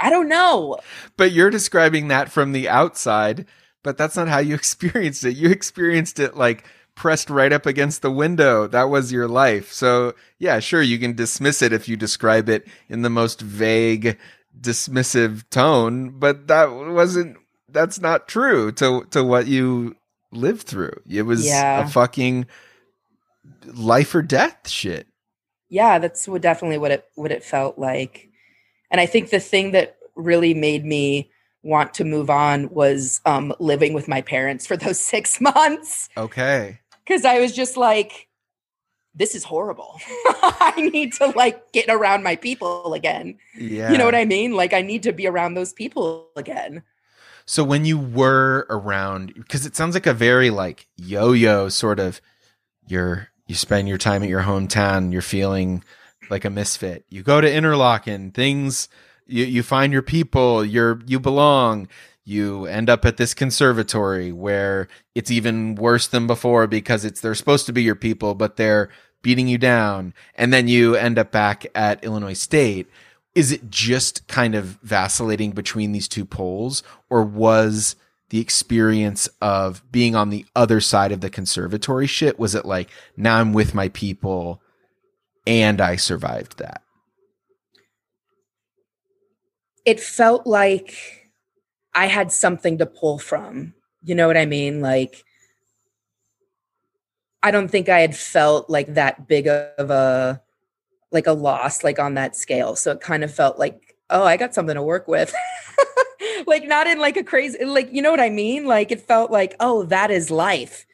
I 0.00 0.10
don't 0.10 0.28
know. 0.28 0.78
But 1.16 1.32
you're 1.32 1.50
describing 1.50 2.08
that 2.08 2.30
from 2.30 2.52
the 2.52 2.68
outside, 2.68 3.46
but 3.82 3.96
that's 3.96 4.16
not 4.16 4.28
how 4.28 4.38
you 4.38 4.54
experienced 4.62 5.24
it. 5.24 5.36
You 5.36 5.50
experienced 5.50 6.18
it 6.18 6.36
like 6.36 6.64
pressed 6.94 7.28
right 7.30 7.52
up 7.52 7.66
against 7.66 8.02
the 8.02 8.10
window. 8.10 8.66
That 8.66 8.84
was 8.84 9.12
your 9.12 9.26
life. 9.28 9.72
So, 9.72 10.14
yeah, 10.38 10.60
sure, 10.60 10.82
you 10.82 10.98
can 10.98 11.14
dismiss 11.14 11.62
it 11.62 11.72
if 11.72 11.88
you 11.88 11.96
describe 11.96 12.48
it 12.48 12.66
in 12.88 13.02
the 13.02 13.10
most 13.10 13.40
vague, 13.40 14.16
dismissive 14.60 15.42
tone, 15.50 16.10
but 16.18 16.46
that 16.48 16.66
wasn't 16.66 17.36
that's 17.68 18.00
not 18.00 18.28
true 18.28 18.70
to 18.72 19.04
to 19.10 19.24
what 19.24 19.46
you 19.48 19.96
lived 20.30 20.62
through. 20.66 20.92
It 21.08 21.22
was 21.22 21.44
Yeah. 21.44 21.84
a 21.84 21.88
fucking 21.88 22.46
life 23.66 24.14
or 24.14 24.22
death 24.22 24.68
shit. 24.68 25.06
yeah 25.68 25.98
that's 25.98 26.28
what 26.28 26.42
definitely 26.42 26.78
what 26.78 26.90
it 26.90 27.04
what 27.14 27.32
it 27.32 27.42
felt 27.42 27.78
like 27.78 28.28
and 28.94 29.00
i 29.00 29.06
think 29.06 29.30
the 29.30 29.40
thing 29.40 29.72
that 29.72 29.96
really 30.14 30.54
made 30.54 30.84
me 30.84 31.28
want 31.64 31.94
to 31.94 32.04
move 32.04 32.30
on 32.30 32.68
was 32.70 33.20
um 33.26 33.52
living 33.58 33.92
with 33.92 34.06
my 34.06 34.20
parents 34.20 34.68
for 34.68 34.76
those 34.84 35.00
six 35.00 35.40
months. 35.40 36.08
Okay. 36.16 36.78
because 37.04 37.24
i 37.24 37.40
was 37.40 37.52
just 37.52 37.76
like 37.76 38.28
this 39.16 39.36
is 39.36 39.44
horrible. 39.44 40.00
I 40.26 40.90
need 40.92 41.12
to 41.14 41.28
like 41.36 41.70
get 41.70 41.88
around 41.88 42.24
my 42.24 42.34
people 42.34 42.94
again. 42.94 43.38
Yeah. 43.56 43.92
you 43.92 43.98
know 43.98 44.04
what 44.04 44.14
i 44.14 44.24
mean? 44.24 44.52
Like 44.52 44.72
i 44.72 44.82
need 44.82 45.02
to 45.04 45.12
be 45.12 45.26
around 45.26 45.54
those 45.54 45.72
people 45.72 46.28
again. 46.36 46.84
So 47.46 47.64
when 47.64 47.84
you 47.84 47.98
were 47.98 48.66
around, 48.70 49.34
because 49.34 49.66
it 49.66 49.76
sounds 49.76 49.94
like 49.94 50.06
a 50.06 50.14
very 50.14 50.50
like 50.50 50.86
yo-yo 50.96 51.68
sort 51.68 51.98
of, 51.98 52.20
you're 52.86 53.28
you 53.48 53.54
spend 53.56 53.88
your 53.88 53.98
time 53.98 54.22
at 54.22 54.28
your 54.28 54.42
hometown, 54.42 55.12
you're 55.12 55.22
feeling 55.22 55.82
like 56.30 56.44
a 56.44 56.50
misfit. 56.50 57.04
You 57.08 57.22
go 57.22 57.40
to 57.40 57.50
Interlochen, 57.50 58.32
things 58.32 58.88
you 59.26 59.44
you 59.44 59.62
find 59.62 59.92
your 59.92 60.02
people, 60.02 60.64
you're 60.64 61.00
you 61.06 61.20
belong. 61.20 61.88
You 62.26 62.64
end 62.66 62.88
up 62.88 63.04
at 63.04 63.18
this 63.18 63.34
conservatory 63.34 64.32
where 64.32 64.88
it's 65.14 65.30
even 65.30 65.74
worse 65.74 66.06
than 66.06 66.26
before 66.26 66.66
because 66.66 67.04
it's 67.04 67.20
they're 67.20 67.34
supposed 67.34 67.66
to 67.66 67.72
be 67.72 67.82
your 67.82 67.96
people, 67.96 68.34
but 68.34 68.56
they're 68.56 68.88
beating 69.20 69.46
you 69.46 69.58
down. 69.58 70.14
And 70.34 70.52
then 70.52 70.66
you 70.66 70.94
end 70.94 71.18
up 71.18 71.30
back 71.30 71.66
at 71.74 72.02
Illinois 72.02 72.34
State 72.34 72.88
is 73.34 73.50
it 73.50 73.70
just 73.70 74.26
kind 74.28 74.54
of 74.54 74.78
vacillating 74.82 75.52
between 75.52 75.92
these 75.92 76.08
two 76.08 76.24
poles 76.24 76.82
or 77.10 77.22
was 77.22 77.96
the 78.30 78.40
experience 78.40 79.28
of 79.40 79.82
being 79.90 80.14
on 80.14 80.30
the 80.30 80.46
other 80.56 80.80
side 80.80 81.12
of 81.12 81.20
the 81.20 81.30
conservatory 81.30 82.06
shit 82.06 82.38
was 82.38 82.54
it 82.54 82.64
like 82.64 82.90
now 83.16 83.36
i'm 83.36 83.52
with 83.52 83.74
my 83.74 83.88
people 83.90 84.60
and 85.46 85.80
i 85.80 85.96
survived 85.96 86.58
that 86.58 86.82
it 89.84 90.00
felt 90.00 90.46
like 90.46 91.24
I 91.94 92.06
had 92.06 92.32
something 92.32 92.78
to 92.78 92.86
pull 92.86 93.18
from. 93.18 93.74
You 94.02 94.14
know 94.14 94.26
what 94.26 94.36
I 94.36 94.46
mean? 94.46 94.80
Like, 94.80 95.24
I 97.42 97.50
don't 97.50 97.68
think 97.68 97.88
I 97.88 98.00
had 98.00 98.16
felt 98.16 98.68
like 98.68 98.94
that 98.94 99.28
big 99.28 99.46
of 99.46 99.90
a 99.90 100.40
like 101.12 101.26
a 101.26 101.32
loss 101.32 101.84
like 101.84 101.98
on 101.98 102.14
that 102.14 102.34
scale. 102.34 102.74
So 102.74 102.92
it 102.92 103.00
kind 103.00 103.22
of 103.22 103.32
felt 103.32 103.58
like, 103.58 103.96
oh, 104.10 104.24
I 104.24 104.36
got 104.36 104.54
something 104.54 104.74
to 104.74 104.82
work 104.82 105.06
with. 105.06 105.32
like 106.46 106.66
not 106.66 106.86
in 106.86 106.98
like 106.98 107.16
a 107.16 107.22
crazy 107.22 107.64
like 107.64 107.92
you 107.92 108.02
know 108.02 108.10
what 108.10 108.20
I 108.20 108.30
mean? 108.30 108.66
Like 108.66 108.90
it 108.90 109.00
felt 109.00 109.30
like, 109.30 109.54
oh, 109.60 109.84
that 109.84 110.10
is 110.10 110.30
life. 110.30 110.86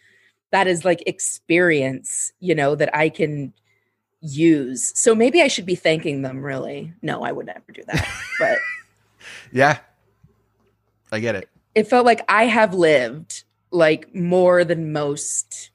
That 0.51 0.67
is 0.67 0.85
like 0.85 1.03
experience, 1.07 2.33
you 2.41 2.57
know, 2.57 2.75
that 2.75 2.95
I 2.95 3.09
can 3.09 3.53
use. 4.21 4.93
So 4.99 5.15
maybe 5.15 5.43
I 5.43 5.49
should 5.49 5.67
be 5.67 5.75
thanking 5.75 6.23
them 6.23 6.43
really. 6.43 6.93
No, 7.03 7.23
I 7.23 7.33
would 7.33 7.47
never 7.47 7.73
do 7.73 7.83
that. 7.87 8.09
But 8.39 8.59
yeah 9.53 9.79
i 11.13 11.19
get 11.19 11.35
it 11.35 11.49
it 11.75 11.87
felt 11.87 12.07
like 12.07 12.23
I 12.29 12.45
have 12.45 12.75
lived 12.75 13.45
like 13.71 14.15
more 14.15 14.65
than 14.65 14.93
most 14.93 15.71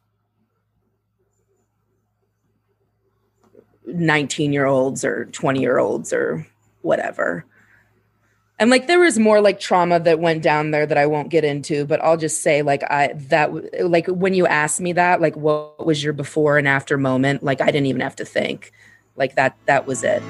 19 3.86 4.52
year 4.52 4.66
olds 4.66 5.06
or 5.06 5.26
20 5.26 5.62
year 5.62 5.78
olds 5.78 6.12
or 6.12 6.46
whatever. 6.82 7.46
And 8.58 8.70
like 8.70 8.88
there 8.88 9.00
was 9.00 9.20
more 9.20 9.42
like 9.42 9.60
trauma 9.60 10.00
that 10.00 10.20
went 10.20 10.42
down 10.42 10.72
there 10.72 10.86
that 10.86 10.98
I 10.98 11.08
won't 11.08 11.30
get 11.30 11.44
into, 11.44 11.86
but 11.86 12.02
I'll 12.02 12.16
just 12.16 12.42
say 12.42 12.62
like 12.62 12.84
I 12.84 13.12
that 13.28 13.86
like 13.86 14.08
when 14.08 14.34
you 14.34 14.48
asked 14.48 14.80
me 14.80 14.94
that 14.94 15.20
like 15.20 15.36
what 15.36 15.86
was 15.86 16.02
your 16.02 16.14
before 16.14 16.58
and 16.58 16.66
after 16.66 16.98
moment, 16.98 17.44
like 17.44 17.60
I 17.60 17.66
didn't 17.66 17.88
even 17.88 18.02
have 18.02 18.16
to 18.18 18.26
think. 18.26 18.72
Like 19.18 19.36
that 19.36 19.58
that 19.66 19.86
was 19.86 20.04
it. 20.04 20.24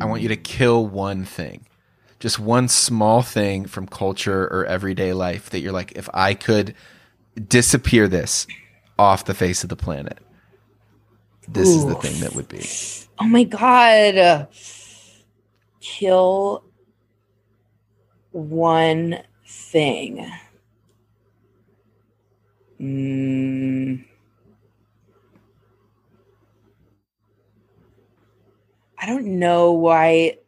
i 0.00 0.06
want 0.06 0.20
you 0.20 0.28
to 0.28 0.36
kill 0.36 0.86
one 0.86 1.24
thing 1.24 1.66
just 2.20 2.38
one 2.38 2.68
small 2.68 3.22
thing 3.22 3.64
from 3.64 3.86
culture 3.86 4.44
or 4.44 4.66
everyday 4.66 5.14
life 5.14 5.48
that 5.48 5.60
you're 5.60 5.72
like 5.72 5.92
if 5.92 6.10
i 6.12 6.34
could 6.34 6.74
disappear 7.48 8.06
this 8.06 8.46
off 8.98 9.24
the 9.24 9.32
face 9.32 9.62
of 9.62 9.70
the 9.70 9.76
planet 9.76 10.18
this 11.48 11.68
is 11.68 11.86
the 11.86 11.94
thing 11.96 12.20
that 12.20 12.34
would 12.34 12.48
be 12.48 12.64
Oh 13.18 13.26
my 13.26 13.44
god. 13.44 14.48
Kill 15.80 16.64
one 18.32 19.22
thing. 19.46 20.26
Mm. 22.80 24.04
I 28.98 29.06
don't 29.06 29.38
know 29.38 29.72
why 29.72 30.38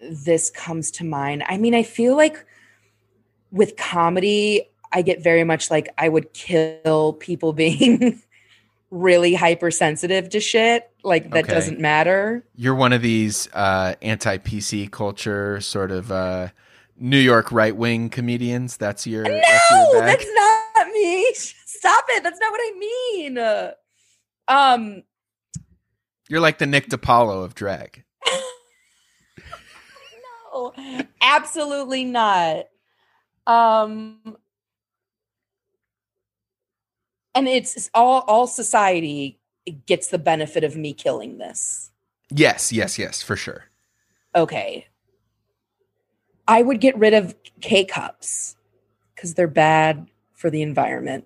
this 0.00 0.50
comes 0.50 0.90
to 0.92 1.04
mind. 1.04 1.42
I 1.48 1.56
mean, 1.56 1.74
I 1.74 1.82
feel 1.82 2.16
like 2.16 2.44
with 3.50 3.76
comedy, 3.76 4.70
I 4.92 5.02
get 5.02 5.22
very 5.22 5.42
much 5.42 5.70
like 5.70 5.88
I 5.98 6.08
would 6.08 6.32
kill 6.34 7.14
people 7.14 7.52
being 7.52 8.22
really 8.92 9.34
hypersensitive 9.34 10.28
to 10.30 10.38
shit. 10.40 10.90
Like 11.02 11.32
that 11.32 11.46
Okay. 11.46 11.52
doesn't 11.54 11.80
matter. 11.80 12.44
you're 12.54 12.74
one 12.76 12.92
of 12.92 13.02
these 13.02 13.48
uh, 13.54 13.94
anti 14.02 14.38
PC 14.38 14.90
culture 14.92 15.60
sort 15.62 15.90
of 15.90 16.12
uh, 16.12 16.48
New 16.98 17.18
York 17.18 17.50
right 17.50 17.74
wing 17.74 18.10
comedians. 18.10 18.76
That's 18.76 19.06
your 19.06 19.24
that's 19.24 19.70
No, 19.72 19.92
your 19.92 20.06
that's 20.06 20.26
not 20.34 20.88
me. 20.92 21.34
Stop 21.34 22.04
it. 22.10 22.22
That's 22.22 22.38
not 22.38 22.52
what 22.52 22.60
I 22.62 22.72
mean. 22.78 23.38
Um, 24.48 25.02
You're 26.28 26.40
like 26.40 26.58
the 26.58 26.66
Nick 26.66 26.88
DiPaolo 26.88 27.44
of 27.44 27.54
drag. 27.56 28.04
no, 30.52 30.72
absolutely 31.20 32.04
not. 32.04 32.66
Um, 33.46 34.36
and 37.34 37.48
it's, 37.48 37.90
all 37.94 38.20
all 38.26 38.46
society 38.46 39.38
gets 39.86 40.08
the 40.08 40.18
benefit 40.18 40.64
of 40.64 40.76
me 40.76 40.92
killing 40.92 41.38
this. 41.38 41.90
Yes, 42.30 42.72
yes, 42.72 42.98
yes, 42.98 43.22
for 43.22 43.36
sure. 43.36 43.64
Okay. 44.34 44.86
I 46.48 46.62
would 46.62 46.80
get 46.80 46.96
rid 46.98 47.14
of 47.14 47.34
K 47.60 47.84
cups 47.84 48.56
because 49.14 49.34
they're 49.34 49.46
bad 49.46 50.08
for 50.32 50.50
the 50.50 50.62
environment. 50.62 51.24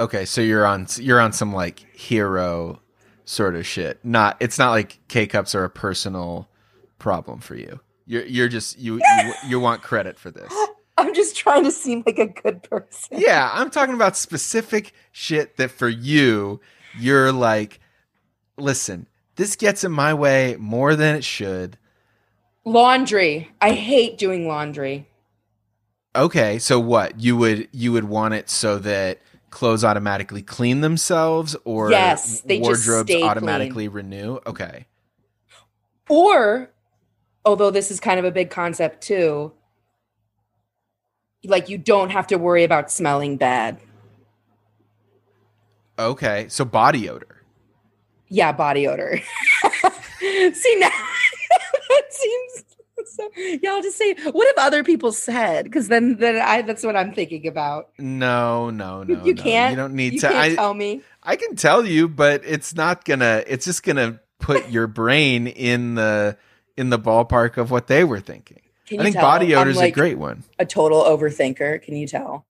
Okay, 0.00 0.24
so 0.24 0.40
you're 0.40 0.66
on 0.66 0.86
you're 0.96 1.20
on 1.20 1.32
some 1.32 1.52
like 1.52 1.80
hero 1.94 2.80
sort 3.24 3.54
of 3.54 3.66
shit. 3.66 4.04
Not 4.04 4.36
it's 4.40 4.58
not 4.58 4.70
like 4.70 4.98
K 5.08 5.26
cups 5.26 5.54
are 5.54 5.64
a 5.64 5.70
personal 5.70 6.48
problem 6.98 7.40
for 7.40 7.54
you. 7.56 7.80
You're 8.06 8.24
you're 8.24 8.48
just 8.48 8.78
you 8.78 8.96
you, 8.96 9.34
you 9.48 9.60
want 9.60 9.82
credit 9.82 10.18
for 10.18 10.30
this. 10.30 10.52
I'm 10.98 11.14
just 11.14 11.36
trying 11.36 11.64
to 11.64 11.70
seem 11.70 12.02
like 12.06 12.18
a 12.18 12.26
good 12.26 12.62
person. 12.62 13.18
Yeah, 13.18 13.50
I'm 13.52 13.70
talking 13.70 13.94
about 13.94 14.16
specific 14.16 14.92
shit 15.12 15.56
that 15.56 15.70
for 15.70 15.88
you, 15.88 16.60
you're 16.98 17.32
like, 17.32 17.80
listen, 18.56 19.08
this 19.36 19.56
gets 19.56 19.82
in 19.84 19.92
my 19.92 20.14
way 20.14 20.56
more 20.58 20.94
than 20.94 21.16
it 21.16 21.24
should. 21.24 21.76
Laundry. 22.64 23.50
I 23.60 23.72
hate 23.72 24.18
doing 24.18 24.46
laundry. 24.48 25.08
Okay, 26.16 26.58
so 26.60 26.78
what? 26.78 27.18
You 27.20 27.36
would 27.36 27.68
you 27.72 27.90
would 27.92 28.04
want 28.04 28.34
it 28.34 28.48
so 28.48 28.78
that 28.78 29.18
clothes 29.50 29.84
automatically 29.84 30.42
clean 30.42 30.80
themselves 30.80 31.56
or 31.64 31.90
Yes, 31.90 32.40
they 32.42 32.60
wardrobes 32.60 33.08
stay 33.10 33.18
clean. 33.18 33.24
automatically 33.28 33.88
renew? 33.88 34.38
Okay. 34.46 34.86
Or, 36.08 36.70
although 37.44 37.70
this 37.70 37.90
is 37.90 37.98
kind 38.00 38.18
of 38.18 38.24
a 38.24 38.30
big 38.30 38.50
concept 38.50 39.02
too, 39.02 39.52
like 41.44 41.68
you 41.68 41.78
don't 41.78 42.10
have 42.10 42.26
to 42.28 42.36
worry 42.36 42.64
about 42.64 42.90
smelling 42.90 43.36
bad. 43.36 43.78
Okay, 45.98 46.46
so 46.48 46.64
body 46.64 47.08
odor. 47.08 47.42
Yeah, 48.28 48.52
body 48.52 48.88
odor. 48.88 49.20
See 50.20 50.76
now 50.78 50.88
that 51.88 52.02
seems 52.10 52.64
so 53.06 53.30
y'all 53.62 53.82
just 53.82 53.98
say 53.98 54.14
what 54.32 54.46
have 54.56 54.66
other 54.66 54.82
people 54.82 55.12
said? 55.12 55.64
Because 55.64 55.88
then 55.88 56.16
then 56.16 56.36
I 56.36 56.62
that's 56.62 56.84
what 56.84 56.96
I'm 56.96 57.12
thinking 57.12 57.46
about. 57.46 57.90
No, 57.98 58.70
no, 58.70 59.02
no. 59.02 59.24
you 59.24 59.34
no. 59.34 59.42
can't 59.42 59.72
You 59.72 59.76
don't 59.76 59.94
need 59.94 60.14
you 60.14 60.20
to. 60.20 60.36
I, 60.36 60.54
tell 60.54 60.74
me. 60.74 61.02
I 61.22 61.36
can 61.36 61.56
tell 61.56 61.84
you, 61.84 62.08
but 62.08 62.42
it's 62.44 62.74
not 62.74 63.04
gonna. 63.04 63.44
It's 63.46 63.64
just 63.64 63.82
gonna 63.82 64.20
put 64.38 64.70
your 64.70 64.86
brain 64.86 65.46
in 65.46 65.94
the 65.94 66.36
in 66.76 66.90
the 66.90 66.98
ballpark 66.98 67.56
of 67.56 67.70
what 67.70 67.86
they 67.86 68.04
were 68.04 68.20
thinking. 68.20 68.60
Can 68.86 69.00
I 69.00 69.04
think 69.04 69.14
tell? 69.14 69.22
body 69.22 69.54
odor 69.54 69.70
is 69.70 69.76
like 69.76 69.92
a 69.92 69.94
great 69.94 70.18
one. 70.18 70.44
a 70.58 70.66
total 70.66 71.02
overthinker. 71.02 71.82
Can 71.82 71.96
you 71.96 72.06
tell? 72.06 72.46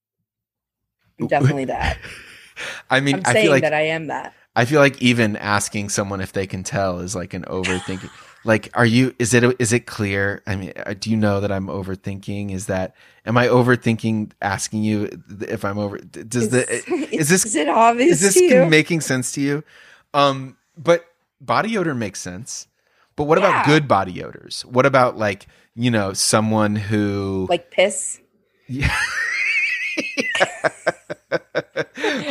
I'm 1.21 1.27
definitely 1.29 1.67
that. 1.67 1.99
I 2.91 3.01
mean, 3.01 3.17
I'm 3.17 3.23
I 3.25 3.33
saying 3.33 3.45
feel 3.45 3.53
like 3.53 3.63
that 3.63 3.75
I 3.75 3.83
am 3.83 4.09
that. 4.09 4.35
I 4.57 4.65
feel 4.65 4.81
like 4.81 5.01
even 5.03 5.37
asking 5.37 5.89
someone 5.89 6.21
if 6.21 6.33
they 6.33 6.47
can 6.47 6.63
tell 6.63 7.01
is 7.01 7.17
like 7.17 7.35
an 7.35 7.43
overthinking. 7.45 8.11
like, 8.45 8.71
are 8.75 8.87
you? 8.87 9.15
Is 9.19 9.35
it? 9.35 9.45
Is 9.61 9.73
it 9.73 9.87
clear? 9.87 10.43
I 10.47 10.55
mean, 10.57 10.73
uh, 10.77 10.95
do 10.99 11.11
you 11.11 11.17
know 11.17 11.41
that 11.41 11.51
I'm 11.51 11.67
overthinking? 11.67 12.53
Is 12.53 12.67
that? 12.67 12.95
Am 13.27 13.37
I 13.37 13.49
overthinking? 13.49 14.33
Asking 14.43 14.85
you 14.85 15.11
if 15.41 15.65
I'm 15.65 15.79
over? 15.79 15.99
Does 15.99 16.51
the? 16.51 16.63
Is 17.13 17.29
this? 17.29 17.45
Is 17.47 17.57
it 17.57 17.69
obvious 17.69 18.23
Is 18.23 18.35
this 18.35 18.37
you? 18.43 18.67
making 18.67 19.01
sense 19.01 19.33
to 19.33 19.41
you? 19.41 19.65
Um, 20.13 20.57
but 20.77 21.05
body 21.41 21.77
odor 21.77 21.95
makes 21.95 22.21
sense. 22.21 22.69
But 23.17 23.25
what 23.25 23.39
about 23.39 23.65
good 23.67 23.87
body 23.87 24.23
odors? 24.23 24.65
What 24.67 24.87
about 24.87 25.17
like 25.17 25.47
you 25.75 25.91
know 25.91 26.13
someone 26.13 26.77
who 26.77 27.47
like 27.49 27.71
piss? 27.71 28.21
Yeah. 28.69 28.95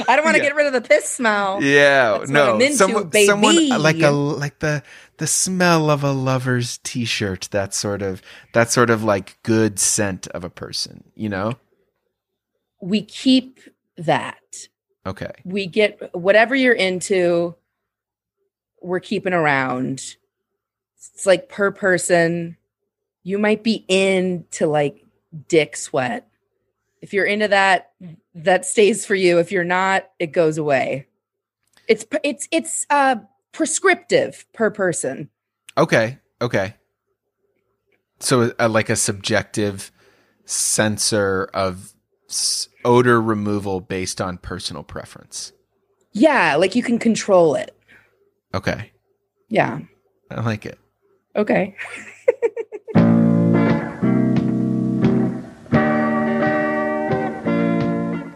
I 0.05 0.15
don't 0.15 0.25
want 0.25 0.35
to 0.35 0.41
Yeah. 0.41 0.49
get 0.49 0.55
rid 0.55 0.67
of 0.67 0.73
the 0.73 0.81
piss 0.81 1.05
smell. 1.09 1.61
Yeah, 1.63 2.17
That's 2.19 2.29
no, 2.29 2.55
into, 2.59 2.73
someone, 2.75 3.11
someone 3.11 3.69
like 3.69 4.01
a 4.01 4.09
like 4.11 4.59
the 4.59 4.83
the 5.17 5.27
smell 5.27 5.89
of 5.89 6.03
a 6.03 6.11
lover's 6.11 6.79
t-shirt. 6.79 7.49
That 7.51 7.73
sort 7.73 8.01
of 8.01 8.21
that 8.53 8.71
sort 8.71 8.89
of 8.89 9.03
like 9.03 9.37
good 9.43 9.79
scent 9.79 10.27
of 10.27 10.43
a 10.43 10.49
person. 10.49 11.05
You 11.15 11.29
know? 11.29 11.53
We 12.81 13.01
keep 13.03 13.59
that. 13.97 14.37
Okay, 15.05 15.31
We 15.43 15.65
get 15.67 16.15
whatever 16.15 16.55
you're 16.55 16.73
into, 16.73 17.55
we're 18.81 19.01
keeping 19.01 19.33
around. 19.33 20.15
It's 21.13 21.25
like 21.25 21.49
per 21.49 21.71
person. 21.71 22.57
You 23.23 23.37
might 23.39 23.63
be 23.63 23.85
into 23.87 24.67
like 24.67 25.03
dick 25.47 25.75
sweat. 25.77 26.27
If 27.01 27.13
you're 27.13 27.25
into 27.25 27.49
that, 27.49 27.91
that 28.35 28.65
stays 28.65 29.05
for 29.05 29.15
you. 29.15 29.39
If 29.39 29.51
you're 29.51 29.63
not, 29.63 30.09
it 30.19 30.27
goes 30.27 30.57
away. 30.57 31.07
It's 31.87 32.05
it's 32.23 32.47
it's 32.51 32.85
uh 32.89 33.17
prescriptive 33.51 34.45
per 34.53 34.71
person. 34.71 35.29
okay, 35.77 36.19
okay. 36.41 36.75
So, 38.19 38.53
uh, 38.57 38.69
like 38.69 38.89
a 38.89 38.95
subjective 38.95 39.91
sensor 40.45 41.49
of 41.53 41.93
s- 42.29 42.69
odor 42.85 43.21
removal 43.21 43.81
based 43.81 44.21
on 44.21 44.37
personal 44.37 44.83
preference. 44.83 45.51
Yeah, 46.13 46.55
like 46.55 46.73
you 46.75 46.83
can 46.83 46.99
control 46.99 47.55
it. 47.55 47.75
Okay, 48.53 48.91
Yeah. 49.49 49.79
I 50.31 50.41
like 50.41 50.65
it. 50.65 50.79
Okay. 51.35 51.75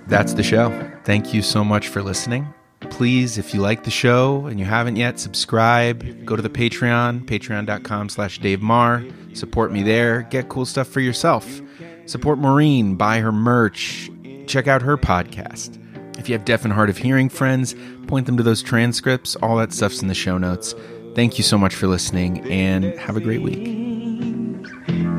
That's 0.08 0.34
the 0.34 0.44
show. 0.44 0.72
Thank 1.04 1.34
you 1.34 1.42
so 1.42 1.64
much 1.64 1.90
for 1.90 2.02
listening. 2.02 2.54
Please, 2.80 3.38
if 3.38 3.54
you 3.54 3.60
like 3.60 3.84
the 3.84 3.92
show 3.92 4.46
and 4.48 4.60
you 4.60 4.66
haven't 4.66 4.96
yet, 4.96 5.20
subscribe. 5.20 6.26
Go 6.26 6.36
to 6.36 6.42
the 6.42 6.50
Patreon, 6.50 7.26
patreon.com 7.26 8.10
slash 8.10 8.40
Dave 8.40 8.62
Marr. 8.62 9.04
Support 9.34 9.72
me 9.72 9.84
there. 9.84 10.24
Get 10.24 10.50
cool 10.50 10.66
stuff 10.66 10.88
for 10.88 11.02
yourself. 11.02 11.62
Support 12.06 12.40
Maureen. 12.40 12.96
Buy 12.96 13.20
her 13.20 13.32
merch. 13.32 14.10
Check 14.48 14.68
out 14.68 14.82
her 14.82 14.98
podcast. 14.98 15.78
If 16.18 16.30
you 16.30 16.34
have 16.34 16.46
deaf 16.46 16.64
and 16.64 16.74
hard 16.74 16.90
of 16.90 16.98
hearing 16.98 17.30
friends, 17.30 17.76
point 18.08 18.26
them 18.26 18.38
to 18.38 18.44
those 18.44 18.64
transcripts. 18.64 19.36
All 19.36 19.58
that 19.58 19.74
stuff's 19.74 20.02
in 20.02 20.08
the 20.08 20.16
show 20.16 20.38
notes. 20.38 20.74
Thank 21.18 21.40
you 21.40 21.44
so 21.44 21.58
much 21.58 21.74
for 21.74 21.88
listening 21.88 22.46
and 22.52 22.94
have 23.00 23.18
a 23.18 23.20
great 23.20 23.42
week. 23.42 23.66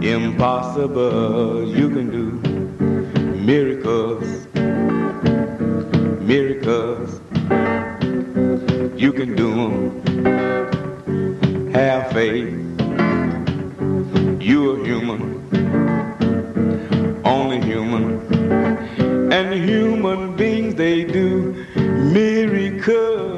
Impossible, 0.01 1.67
you 1.77 1.91
can 1.91 2.09
do 2.13 2.39
miracles, 3.35 4.47
miracles. 6.21 7.21
You 8.97 9.13
can 9.13 9.35
do 9.35 9.49
'em. 9.51 9.75
Have 11.73 12.13
faith. 12.13 12.55
You're 14.41 14.79
human, 14.85 15.21
only 17.25 17.61
human, 17.61 18.21
and 19.33 19.53
human 19.53 20.37
beings 20.37 20.77
they 20.77 21.03
do 21.03 21.57
miracles. 22.15 23.38